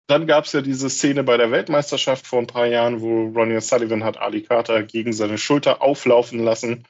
dann 0.07 0.27
gab 0.27 0.47
es 0.47 0.53
ja 0.53 0.62
diese 0.62 0.88
Szene 0.88 1.23
bei 1.23 1.37
der 1.37 1.51
Weltmeisterschaft 1.51 2.27
vor 2.27 2.38
ein 2.38 2.47
paar 2.47 2.67
Jahren, 2.67 3.03
wo 3.03 3.27
Ronnie 3.27 3.57
O'Sullivan 3.57 4.05
hat 4.05 4.17
Ali 4.17 4.43
Carter 4.43 4.83
gegen 4.83 5.12
seine 5.12 5.37
Schulter 5.37 5.83
auflaufen 5.83 6.38
lassen. 6.43 6.85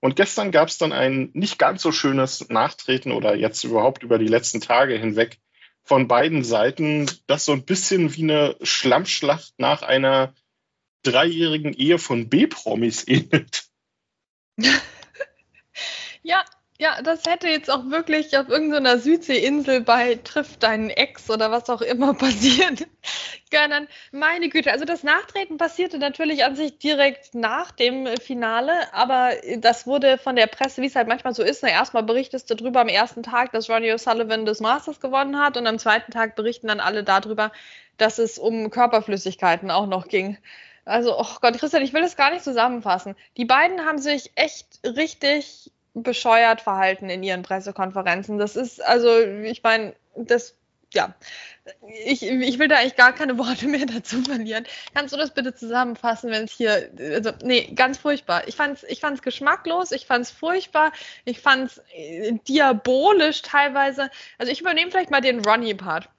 Und 0.00 0.16
gestern 0.16 0.50
gab 0.50 0.68
es 0.68 0.78
dann 0.78 0.92
ein 0.92 1.30
nicht 1.34 1.58
ganz 1.58 1.82
so 1.82 1.92
schönes 1.92 2.48
Nachtreten 2.48 3.12
oder 3.12 3.36
jetzt 3.36 3.64
überhaupt 3.64 4.02
über 4.02 4.18
die 4.18 4.26
letzten 4.26 4.60
Tage 4.60 4.98
hinweg 4.98 5.38
von 5.84 6.08
beiden 6.08 6.42
Seiten, 6.42 7.08
das 7.26 7.44
so 7.44 7.52
ein 7.52 7.64
bisschen 7.64 8.14
wie 8.16 8.22
eine 8.24 8.56
Schlammschlacht 8.62 9.54
nach 9.58 9.82
einer 9.82 10.34
dreijährigen 11.04 11.72
Ehe 11.72 11.98
von 11.98 12.28
B-Promis 12.28 13.06
ähnelt. 13.06 13.64
ja, 16.22 16.44
ja, 16.76 17.00
das 17.02 17.24
hätte 17.24 17.46
jetzt 17.48 17.70
auch 17.70 17.88
wirklich 17.90 18.36
auf 18.36 18.48
irgendeiner 18.48 18.98
Südseeinsel 18.98 19.80
bei 19.82 20.16
Triff 20.16 20.56
deinen 20.56 20.90
Ex 20.90 21.30
oder 21.30 21.52
was 21.52 21.70
auch 21.70 21.80
immer 21.80 22.14
passiert 22.18 22.86
können. 23.52 23.86
Meine 24.10 24.48
Güte, 24.48 24.72
also 24.72 24.84
das 24.84 25.04
Nachtreten 25.04 25.56
passierte 25.56 25.98
natürlich 25.98 26.44
an 26.44 26.56
sich 26.56 26.78
direkt 26.78 27.34
nach 27.34 27.70
dem 27.70 28.08
Finale, 28.16 28.72
aber 28.92 29.30
das 29.58 29.86
wurde 29.86 30.18
von 30.18 30.34
der 30.34 30.48
Presse, 30.48 30.82
wie 30.82 30.86
es 30.86 30.96
halt 30.96 31.06
manchmal 31.06 31.34
so 31.34 31.44
ist, 31.44 31.62
na, 31.62 31.68
erstmal 31.68 32.02
berichtest 32.02 32.50
du 32.50 32.56
darüber 32.56 32.80
am 32.80 32.88
ersten 32.88 33.22
Tag, 33.22 33.52
dass 33.52 33.70
Ronnie 33.70 33.92
O'Sullivan 33.92 34.44
das 34.44 34.58
Masters 34.58 34.98
gewonnen 34.98 35.38
hat 35.38 35.56
und 35.56 35.68
am 35.68 35.78
zweiten 35.78 36.10
Tag 36.10 36.34
berichten 36.34 36.66
dann 36.66 36.80
alle 36.80 37.04
darüber, 37.04 37.52
dass 37.98 38.18
es 38.18 38.36
um 38.36 38.70
Körperflüssigkeiten 38.70 39.70
auch 39.70 39.86
noch 39.86 40.08
ging. 40.08 40.38
Also, 40.84 41.18
oh 41.18 41.36
Gott, 41.40 41.58
Christian, 41.58 41.82
ich 41.82 41.92
will 41.92 42.02
das 42.02 42.16
gar 42.16 42.30
nicht 42.30 42.44
zusammenfassen. 42.44 43.14
Die 43.36 43.44
beiden 43.44 43.84
haben 43.86 43.98
sich 43.98 44.32
echt 44.34 44.80
richtig 44.84 45.72
bescheuert 45.94 46.60
verhalten 46.60 47.08
in 47.08 47.22
ihren 47.22 47.42
Pressekonferenzen. 47.42 48.38
Das 48.38 48.56
ist, 48.56 48.84
also, 48.84 49.18
ich 49.18 49.62
meine, 49.62 49.94
das, 50.16 50.56
ja, 50.92 51.14
ich, 52.04 52.22
ich 52.22 52.58
will 52.58 52.68
da 52.68 52.76
eigentlich 52.76 52.96
gar 52.96 53.14
keine 53.14 53.38
Worte 53.38 53.66
mehr 53.66 53.86
dazu 53.86 54.20
verlieren. 54.22 54.66
Kannst 54.92 55.14
du 55.14 55.16
das 55.16 55.32
bitte 55.32 55.54
zusammenfassen, 55.54 56.30
wenn 56.30 56.44
es 56.44 56.52
hier, 56.52 56.90
also, 56.98 57.30
nee, 57.42 57.72
ganz 57.74 57.96
furchtbar. 57.96 58.46
Ich 58.46 58.56
fand's, 58.56 58.82
ich 58.84 59.00
fand's 59.00 59.22
geschmacklos, 59.22 59.92
ich 59.92 60.06
fand's 60.06 60.30
furchtbar, 60.30 60.92
ich 61.24 61.40
fand's 61.40 61.80
äh, 61.94 62.32
diabolisch 62.48 63.40
teilweise. 63.42 64.10
Also, 64.36 64.52
ich 64.52 64.60
übernehme 64.60 64.90
vielleicht 64.90 65.10
mal 65.10 65.22
den 65.22 65.42
Ronnie-Part. 65.44 66.10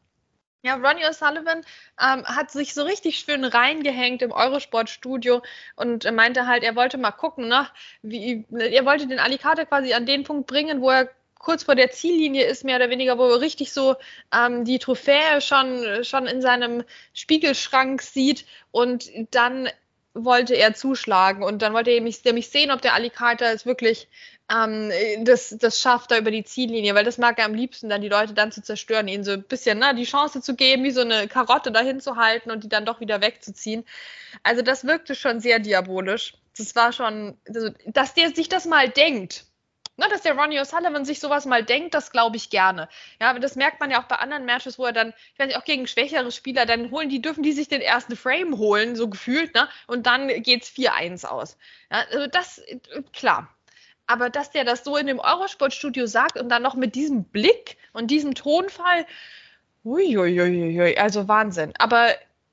Ja, 0.66 0.78
Ronnie 0.78 1.06
O'Sullivan 1.06 1.64
ähm, 2.02 2.26
hat 2.26 2.50
sich 2.50 2.74
so 2.74 2.82
richtig 2.82 3.20
schön 3.20 3.46
reingehängt 3.46 4.24
im 4.24 4.32
Eurosport-Studio 4.32 5.44
und 5.76 6.12
meinte 6.12 6.48
halt, 6.48 6.64
er 6.64 6.76
wollte 6.76 6.98
mal 6.98 7.12
gucken, 7.12 7.48
ne, 7.50 7.68
wie, 8.02 8.46
er 8.50 8.84
wollte 8.84 9.06
den 9.06 9.20
Alicate 9.20 9.68
quasi 9.68 9.94
an 9.94 10.08
den 10.08 10.24
Punkt 10.24 10.48
bringen, 10.48 10.82
wo 10.82 10.90
er 10.90 11.12
kurz 11.38 11.62
vor 11.62 11.76
der 11.76 11.92
Ziellinie 11.92 12.46
ist, 12.46 12.64
mehr 12.64 12.78
oder 12.78 12.90
weniger, 12.90 13.20
wo 13.20 13.30
er 13.30 13.42
richtig 13.42 13.74
so 13.74 13.96
ähm, 14.34 14.66
die 14.66 14.80
Trophäe 14.80 15.40
schon, 15.40 16.04
schon 16.04 16.26
in 16.26 16.42
seinem 16.42 16.84
Spiegelschrank 17.14 18.02
sieht 18.02 18.48
und 18.72 19.12
dann 19.30 19.70
wollte 20.16 20.56
er 20.56 20.74
zuschlagen 20.74 21.44
und 21.44 21.62
dann 21.62 21.74
wollte 21.74 21.92
er 21.92 22.02
mich, 22.02 22.24
der 22.24 22.34
mich 22.34 22.50
sehen, 22.50 22.72
ob 22.72 22.82
der 22.82 22.96
Alicate 22.96 23.46
es 23.46 23.68
wirklich 23.68 24.08
ähm, 24.52 24.92
das, 25.22 25.56
das 25.60 25.80
schafft 25.82 26.12
da 26.12 26.18
über 26.18 26.30
die 26.30 26.44
Ziellinie, 26.44 26.94
weil 26.94 27.04
das 27.04 27.18
mag 27.18 27.40
er 27.40 27.46
am 27.46 27.56
liebsten, 27.56 27.90
dann 27.90 28.02
die 28.02 28.10
Leute 28.10 28.34
dann 28.34 28.52
zu 28.52 28.62
zerstören, 28.62 29.08
ihnen 29.08 29.24
so 29.24 29.32
ein 29.32 29.44
bisschen 29.44 29.80
ne, 29.80 29.96
die 29.96 30.04
Chance 30.04 30.42
zu 30.42 30.56
geben, 30.56 30.84
wie 30.84 30.92
so 30.92 31.02
eine 31.02 31.28
Karotte 31.28 31.72
dahin 31.72 32.00
zu 32.00 32.16
halten 32.16 32.52
und 32.52 32.64
die 32.64 32.70
dann 32.70 32.86
doch 32.86 33.00
wieder 33.00 33.22
wegzuziehen. 33.22 33.86
Also 34.44 34.62
das 34.62 34.86
wirkte 34.86 35.16
schon 35.16 35.40
sehr 35.40 35.60
diabolisch. 35.60 36.36
Das 36.58 36.76
war 36.76 36.94
schon, 36.94 37.38
also, 37.48 37.70
dass 37.88 38.14
der 38.14 38.34
sich 38.34 38.48
das 38.50 38.66
mal 38.66 38.90
denkt. 38.90 39.46
Ne, 39.98 40.08
dass 40.10 40.24
der 40.24 40.36
Ronnie 40.36 40.60
O'Sullivan 40.60 41.06
sich 41.06 41.22
sowas 41.22 41.46
mal 41.46 41.64
denkt, 41.64 41.94
das 41.94 42.12
glaube 42.12 42.36
ich 42.36 42.50
gerne. 42.50 42.90
Ja, 43.22 43.30
aber 43.30 43.40
das 43.40 43.56
merkt 43.56 43.80
man 43.80 43.90
ja 43.92 44.02
auch 44.02 44.08
bei 44.08 44.18
anderen 44.18 44.44
Matches, 44.44 44.78
wo 44.78 44.86
er 44.86 44.92
dann, 44.92 45.14
ich 45.34 45.40
weiß 45.40 45.48
nicht, 45.48 45.58
auch 45.58 45.64
gegen 45.64 45.88
schwächere 45.88 46.34
Spieler, 46.34 46.66
dann 46.66 46.92
holen 46.92 47.08
die, 47.08 47.22
dürfen 47.22 47.44
die 47.44 47.54
sich 47.54 47.70
den 47.70 47.80
ersten 47.80 48.18
Frame 48.18 48.58
holen, 48.58 48.98
so 48.98 49.08
gefühlt, 49.10 49.56
ne? 49.56 49.70
Und 49.88 50.06
dann 50.06 50.28
geht's 50.44 50.68
4-1 50.68 51.26
aus. 51.26 51.58
Ja, 51.90 52.04
also 52.12 52.28
das, 52.28 52.62
klar, 53.14 53.55
aber 54.08 54.30
dass 54.30 54.52
der 54.52 54.64
das 54.64 54.84
so 54.84 54.98
in 54.98 55.08
dem 55.08 55.20
Eurosport-Studio 55.20 56.06
sagt 56.06 56.40
und 56.40 56.50
dann 56.50 56.62
noch 56.62 56.76
mit 56.76 56.96
diesem 56.96 57.24
Blick 57.24 57.78
und 57.94 58.12
diesem 58.12 58.36
Tonfall, 58.36 59.06
uiuiuiui, 59.84 60.98
also 60.98 61.28
Wahnsinn. 61.28 61.74
Aber 61.78 62.10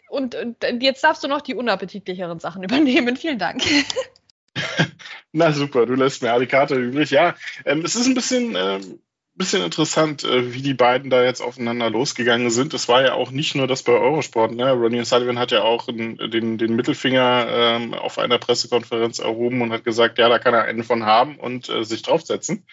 und, 0.09 0.35
und, 0.35 0.62
jetzt 0.83 1.03
darfst 1.03 1.25
du 1.25 1.29
noch 1.29 1.41
die 1.41 1.55
unappetitlicheren 1.55 2.38
Sachen 2.38 2.62
übernehmen. 2.65 3.17
Vielen 3.17 3.38
Dank. 3.38 3.62
Na 5.33 5.53
super, 5.53 5.87
du 5.87 5.95
lässt 5.95 6.23
mir 6.23 6.33
alle 6.33 6.47
Karte 6.47 6.75
übrig. 6.75 7.11
Ja, 7.11 7.35
ähm, 7.65 7.83
es 7.85 7.97
ist 7.97 8.07
ein 8.07 8.15
bisschen, 8.15 8.55
ähm, 8.55 9.01
bisschen 9.35 9.62
interessant, 9.62 10.25
äh, 10.25 10.53
wie 10.53 10.61
die 10.61 10.75
beiden 10.75 11.11
da 11.11 11.25
jetzt 11.25 11.40
aufeinander 11.40 11.88
losgegangen 11.88 12.51
sind. 12.51 12.75
Es 12.75 12.88
war 12.88 13.03
ja 13.03 13.14
auch 13.14 13.31
nicht 13.31 13.55
nur 13.55 13.66
das 13.66 13.83
bei 13.83 13.92
Eurosport. 13.92 14.53
Ne? 14.53 14.71
Ronnie 14.73 15.05
Sullivan 15.05 15.38
hat 15.38 15.51
ja 15.51 15.62
auch 15.62 15.87
den, 15.87 16.18
den, 16.59 16.77
Mittelfinger 16.77 17.47
ähm, 17.49 17.95
auf 17.95 18.18
einer 18.18 18.38
Pressekonferenz 18.38 19.21
erhoben 19.21 19.62
und 19.62 19.73
hat 19.73 19.85
gesagt, 19.85 20.18
ja, 20.18 20.29
da 20.29 20.38
kann 20.38 20.53
er 20.53 20.64
einen 20.64 20.85
von 20.85 21.07
haben 21.07 21.38
und 21.38 21.68
äh, 21.71 21.83
sich 21.85 22.03
draufsetzen. 22.03 22.66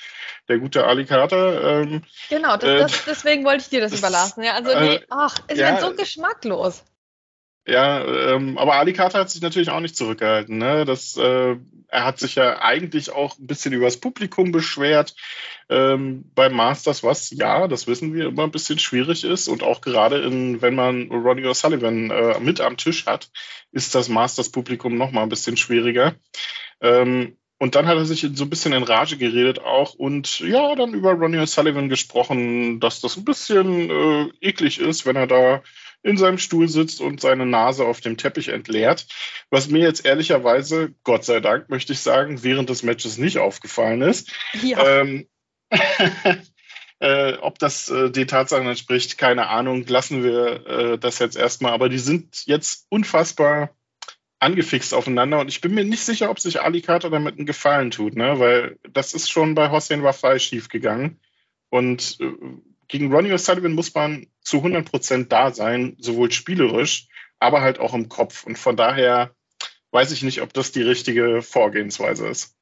Der 0.49 0.59
gute 0.59 0.85
Ali 0.85 1.05
Carter. 1.05 1.81
Ähm, 1.81 2.03
genau, 2.29 2.57
das, 2.57 2.69
äh, 2.69 2.77
das, 2.79 3.05
deswegen 3.05 3.45
wollte 3.45 3.63
ich 3.63 3.69
dir 3.69 3.81
das, 3.81 3.91
das 3.91 3.99
überlassen. 3.99 4.43
Ja, 4.43 4.55
also, 4.55 4.77
nee, 4.77 4.95
äh, 4.95 5.05
ach, 5.09 5.37
es 5.47 5.59
ja, 5.59 5.71
wird 5.71 5.81
so 5.81 5.93
geschmacklos. 5.95 6.83
Ja, 7.67 8.03
ähm, 8.03 8.57
aber 8.57 8.75
Ali 8.75 8.93
Carter 8.93 9.19
hat 9.19 9.29
sich 9.29 9.41
natürlich 9.41 9.69
auch 9.69 9.79
nicht 9.79 9.95
zurückgehalten. 9.95 10.57
Ne? 10.57 10.85
Das, 10.85 11.17
äh, 11.17 11.55
er 11.87 12.05
hat 12.05 12.17
sich 12.17 12.35
ja 12.35 12.61
eigentlich 12.61 13.11
auch 13.11 13.37
ein 13.37 13.45
bisschen 13.45 13.73
über 13.73 13.85
das 13.85 13.97
Publikum 13.97 14.51
beschwert 14.51 15.15
ähm, 15.69 16.25
beim 16.33 16.53
Masters, 16.53 17.03
was 17.03 17.29
ja, 17.29 17.67
das 17.67 17.85
wissen 17.85 18.13
wir, 18.13 18.27
immer 18.27 18.43
ein 18.43 18.51
bisschen 18.51 18.79
schwierig 18.79 19.23
ist. 19.23 19.47
Und 19.47 19.61
auch 19.61 19.81
gerade 19.81 20.19
in, 20.21 20.61
wenn 20.61 20.73
man 20.73 21.11
Ronnie 21.11 21.45
O'Sullivan 21.45 22.11
äh, 22.11 22.39
mit 22.39 22.59
am 22.59 22.77
Tisch 22.77 23.05
hat, 23.05 23.29
ist 23.71 23.93
das 23.93 24.09
Masters-Publikum 24.09 24.97
noch 24.97 25.11
mal 25.11 25.23
ein 25.23 25.29
bisschen 25.29 25.57
schwieriger. 25.57 26.15
Ähm, 26.81 27.37
und 27.59 27.75
dann 27.75 27.87
hat 27.87 27.97
er 27.97 28.05
sich 28.05 28.25
so 28.33 28.45
ein 28.45 28.49
bisschen 28.49 28.71
in 28.71 28.83
Rage 28.83 29.17
geredet 29.17 29.59
auch 29.59 29.93
und 29.93 30.39
ja, 30.39 30.73
dann 30.75 30.93
über 30.93 31.11
Ronnie 31.11 31.39
O'Sullivan 31.39 31.89
gesprochen, 31.89 32.79
dass 32.79 33.01
das 33.01 33.17
ein 33.17 33.25
bisschen 33.25 33.89
äh, 33.89 34.29
eklig 34.39 34.79
ist, 34.79 35.05
wenn 35.05 35.17
er 35.17 35.27
da 35.27 35.61
in 36.01 36.17
seinem 36.17 36.37
Stuhl 36.37 36.67
sitzt 36.69 37.01
und 37.01 37.19
seine 37.19 37.45
Nase 37.45 37.85
auf 37.85 38.01
dem 38.01 38.17
Teppich 38.17 38.49
entleert. 38.49 39.07
Was 39.49 39.69
mir 39.69 39.81
jetzt 39.81 40.05
ehrlicherweise, 40.05 40.93
Gott 41.03 41.25
sei 41.25 41.39
Dank, 41.39 41.69
möchte 41.69 41.93
ich 41.93 41.99
sagen, 41.99 42.43
während 42.43 42.69
des 42.69 42.83
Matches 42.83 43.17
nicht 43.17 43.37
aufgefallen 43.37 44.01
ist. 44.01 44.31
Ja. 44.61 45.01
Ähm, 45.01 45.27
äh, 46.99 47.33
ob 47.33 47.59
das 47.59 47.89
äh, 47.89 48.09
den 48.11 48.27
Tatsachen 48.27 48.67
entspricht, 48.67 49.17
keine 49.17 49.47
Ahnung. 49.47 49.85
Lassen 49.87 50.23
wir 50.23 50.67
äh, 50.67 50.97
das 50.97 51.19
jetzt 51.19 51.35
erstmal. 51.35 51.73
Aber 51.73 51.89
die 51.89 51.99
sind 51.99 52.45
jetzt 52.45 52.85
unfassbar 52.89 53.75
angefixt 54.39 54.93
aufeinander 54.93 55.39
und 55.39 55.49
ich 55.49 55.59
bin 55.59 55.73
mir 55.73 55.83
nicht 55.83 56.03
sicher, 56.03 56.29
ob 56.29 56.39
sich 56.39 56.61
Ali 56.61 56.81
Carter 56.81 57.09
damit 57.09 57.37
einen 57.37 57.45
Gefallen 57.45 57.91
tut, 57.91 58.15
ne? 58.15 58.39
weil 58.39 58.79
das 58.89 59.13
ist 59.13 59.29
schon 59.29 59.53
bei 59.53 59.69
Hossein 59.69 60.01
Wafai 60.01 60.39
schief 60.39 60.69
gegangen. 60.69 61.19
Und 61.69 62.17
äh, 62.21 62.31
gegen 62.89 63.13
Ronnie 63.13 63.31
O'Sullivan 63.31 63.73
muss 63.73 63.93
man 63.93 64.27
zu 64.41 64.57
100 64.57 64.89
Prozent 64.89 65.31
da 65.31 65.51
sein, 65.51 65.95
sowohl 65.99 66.31
spielerisch, 66.31 67.07
aber 67.39 67.61
halt 67.61 67.79
auch 67.79 67.93
im 67.93 68.09
Kopf. 68.09 68.45
Und 68.45 68.57
von 68.57 68.75
daher 68.75 69.33
weiß 69.91 70.11
ich 70.11 70.23
nicht, 70.23 70.41
ob 70.41 70.53
das 70.53 70.71
die 70.71 70.81
richtige 70.81 71.41
Vorgehensweise 71.41 72.27
ist. 72.27 72.55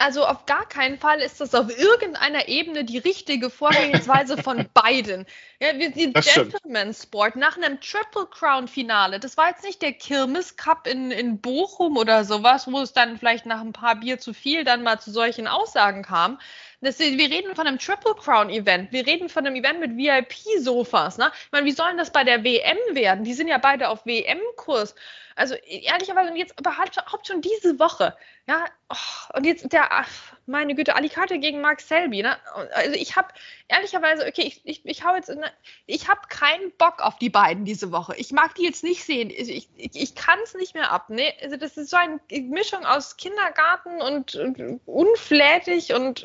Also 0.00 0.24
auf 0.24 0.46
gar 0.46 0.68
keinen 0.68 0.96
Fall 0.96 1.20
ist 1.20 1.40
das 1.40 1.56
auf 1.56 1.76
irgendeiner 1.76 2.46
Ebene 2.46 2.84
die 2.84 2.98
richtige 2.98 3.50
Vorgehensweise 3.50 4.36
von 4.42 4.68
beiden. 4.72 5.26
Ja, 5.60 5.76
wir 5.76 5.92
sind 5.92 6.14
Gentleman 6.14 6.94
Sport 6.94 7.34
nach 7.34 7.56
einem 7.56 7.80
Triple 7.80 8.28
Crown 8.30 8.68
Finale. 8.68 9.18
Das 9.18 9.36
war 9.36 9.48
jetzt 9.48 9.64
nicht 9.64 9.82
der 9.82 9.92
Kirmes 9.92 10.56
Cup 10.56 10.86
in, 10.86 11.10
in 11.10 11.40
Bochum 11.40 11.96
oder 11.96 12.24
sowas, 12.24 12.70
wo 12.70 12.80
es 12.80 12.92
dann 12.92 13.18
vielleicht 13.18 13.44
nach 13.44 13.60
ein 13.60 13.72
paar 13.72 13.96
Bier 13.96 14.20
zu 14.20 14.32
viel 14.32 14.62
dann 14.62 14.84
mal 14.84 15.00
zu 15.00 15.10
solchen 15.10 15.48
Aussagen 15.48 16.04
kam, 16.04 16.38
das, 16.80 16.98
wir 16.98 17.30
reden 17.30 17.54
von 17.56 17.66
einem 17.66 17.78
Triple 17.78 18.14
Crown 18.14 18.50
Event. 18.50 18.92
Wir 18.92 19.06
reden 19.06 19.28
von 19.28 19.46
einem 19.46 19.56
Event 19.56 19.80
mit 19.80 19.96
VIP-Sofas. 19.96 21.18
Ne? 21.18 21.30
Ich 21.46 21.52
meine, 21.52 21.66
wie 21.66 21.72
sollen 21.72 21.96
das 21.96 22.12
bei 22.12 22.22
der 22.22 22.44
WM 22.44 22.78
werden? 22.92 23.24
Die 23.24 23.34
sind 23.34 23.48
ja 23.48 23.58
beide 23.58 23.88
auf 23.88 24.06
WM-Kurs. 24.06 24.94
Also 25.34 25.54
ehrlicherweise, 25.54 26.30
und 26.30 26.36
jetzt 26.36 26.58
überhaupt 26.58 27.26
schon 27.26 27.40
diese 27.40 27.78
Woche, 27.78 28.16
ja, 28.46 28.64
oh, 28.88 29.36
und 29.36 29.44
jetzt 29.44 29.72
der, 29.72 29.92
ach, 29.92 30.36
meine 30.48 30.74
Güte, 30.74 30.96
Alicante 30.96 31.38
gegen 31.38 31.60
Mark 31.60 31.80
Selby, 31.80 32.22
ne? 32.22 32.36
Also 32.74 32.94
ich 32.94 33.16
habe 33.16 33.28
ehrlicherweise, 33.68 34.26
okay, 34.26 34.42
ich, 34.46 34.60
ich, 34.64 34.80
ich 34.84 35.04
hau 35.04 35.14
jetzt, 35.14 35.28
ne, 35.28 35.50
ich 35.86 36.08
habe 36.08 36.20
keinen 36.28 36.72
Bock 36.78 37.00
auf 37.00 37.18
die 37.18 37.28
beiden 37.28 37.64
diese 37.64 37.92
Woche. 37.92 38.14
Ich 38.16 38.32
mag 38.32 38.54
die 38.54 38.64
jetzt 38.64 38.82
nicht 38.82 39.04
sehen. 39.04 39.30
Ich, 39.30 39.68
ich, 39.76 39.90
ich 39.94 40.14
kann 40.14 40.38
es 40.42 40.54
nicht 40.54 40.74
mehr 40.74 40.90
ab. 40.90 41.10
Ne? 41.10 41.34
Also 41.42 41.56
das 41.56 41.76
ist 41.76 41.90
so 41.90 41.96
eine 41.96 42.18
Mischung 42.30 42.86
aus 42.86 43.18
Kindergarten 43.18 44.00
und, 44.00 44.34
und 44.36 44.80
unflätig 44.86 45.92
und 45.92 46.24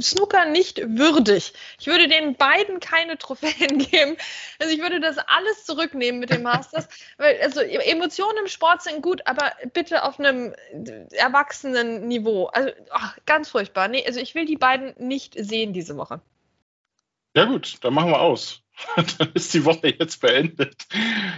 Snooker 0.00 0.46
nicht 0.46 0.80
würdig. 0.98 1.52
Ich 1.78 1.86
würde 1.86 2.08
den 2.08 2.36
beiden 2.36 2.80
keine 2.80 3.18
Trophäen 3.18 3.78
geben. 3.90 4.16
Also 4.58 4.72
ich 4.74 4.80
würde 4.80 5.00
das 5.00 5.18
alles 5.18 5.64
zurücknehmen 5.66 6.20
mit 6.20 6.30
dem 6.30 6.42
Masters. 6.42 6.88
Weil, 7.18 7.38
also 7.42 7.60
Emotionen 7.60 8.38
im 8.38 8.48
Sport 8.48 8.82
sind 8.82 9.02
gut, 9.02 9.26
aber 9.26 9.52
bitte 9.74 10.04
auf 10.04 10.18
einem 10.18 10.54
erwachsenen 11.12 12.08
Niveau. 12.08 12.46
Also 12.46 12.70
ach, 12.90 13.16
ganz 13.26 13.41
furchtbar. 13.48 13.88
Nee, 13.88 14.04
also 14.06 14.20
ich 14.20 14.34
will 14.34 14.44
die 14.44 14.56
beiden 14.56 14.94
nicht 14.98 15.34
sehen 15.38 15.72
diese 15.72 15.96
Woche. 15.96 16.20
Ja 17.34 17.44
gut, 17.44 17.76
dann 17.80 17.94
machen 17.94 18.10
wir 18.10 18.20
aus. 18.20 18.62
dann 18.96 19.30
ist 19.34 19.54
die 19.54 19.64
Woche 19.64 19.94
jetzt 19.98 20.20
beendet. 20.20 20.86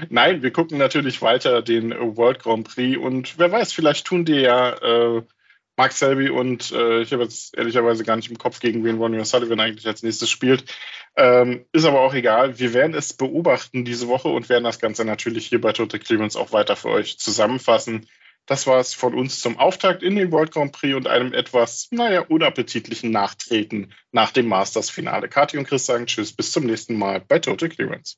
Nein, 0.08 0.42
wir 0.42 0.52
gucken 0.52 0.78
natürlich 0.78 1.22
weiter 1.22 1.62
den 1.62 1.90
World 2.16 2.40
Grand 2.40 2.68
Prix 2.68 2.98
und 2.98 3.38
wer 3.38 3.50
weiß, 3.50 3.72
vielleicht 3.72 4.06
tun 4.06 4.24
die 4.24 4.34
ja 4.34 4.70
äh, 4.70 5.22
Mark 5.76 5.92
Selby 5.92 6.30
und 6.30 6.70
äh, 6.70 7.02
ich 7.02 7.12
habe 7.12 7.24
jetzt 7.24 7.56
ehrlicherweise 7.56 8.04
gar 8.04 8.16
nicht 8.16 8.30
im 8.30 8.38
Kopf, 8.38 8.60
gegen 8.60 8.84
wen 8.84 8.98
Ronnie 8.98 9.18
O'Sullivan 9.18 9.60
eigentlich 9.60 9.86
als 9.86 10.02
nächstes 10.02 10.30
spielt. 10.30 10.64
Ähm, 11.16 11.66
ist 11.72 11.84
aber 11.84 12.00
auch 12.00 12.14
egal. 12.14 12.58
Wir 12.58 12.74
werden 12.74 12.94
es 12.94 13.12
beobachten 13.12 13.84
diese 13.84 14.08
Woche 14.08 14.28
und 14.28 14.48
werden 14.48 14.64
das 14.64 14.78
Ganze 14.78 15.04
natürlich 15.04 15.46
hier 15.46 15.60
bei 15.60 15.72
Total 15.72 16.00
Clemens 16.00 16.36
auch 16.36 16.52
weiter 16.52 16.76
für 16.76 16.90
euch 16.90 17.18
zusammenfassen. 17.18 18.06
Das 18.46 18.66
war 18.66 18.78
es 18.78 18.92
von 18.92 19.14
uns 19.14 19.40
zum 19.40 19.58
Auftakt 19.58 20.02
in 20.02 20.16
den 20.16 20.30
World 20.30 20.52
Grand 20.52 20.72
Prix 20.72 20.94
und 20.94 21.06
einem 21.06 21.32
etwas, 21.32 21.88
naja, 21.90 22.20
unappetitlichen 22.20 23.10
Nachtreten 23.10 23.94
nach 24.12 24.32
dem 24.32 24.48
Masters-Finale. 24.48 25.30
Kathi 25.30 25.56
und 25.56 25.66
Chris 25.66 25.86
sagen 25.86 26.04
Tschüss, 26.04 26.34
bis 26.34 26.52
zum 26.52 26.66
nächsten 26.66 26.98
Mal 26.98 27.22
bei 27.26 27.38
Total 27.38 27.70
Clearance. 27.70 28.16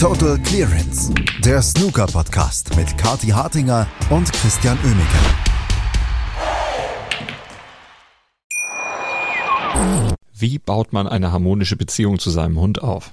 Total 0.00 0.38
Clearance, 0.38 1.12
der 1.44 1.60
Snooker-Podcast 1.60 2.74
mit 2.74 2.96
Kathi 2.96 3.28
Hartinger 3.28 3.86
und 4.08 4.32
Christian 4.32 4.78
Oemeke. 4.82 5.18
Wie 10.32 10.58
baut 10.58 10.94
man 10.94 11.06
eine 11.06 11.32
harmonische 11.32 11.76
Beziehung 11.76 12.18
zu 12.18 12.30
seinem 12.30 12.58
Hund 12.58 12.82
auf? 12.82 13.12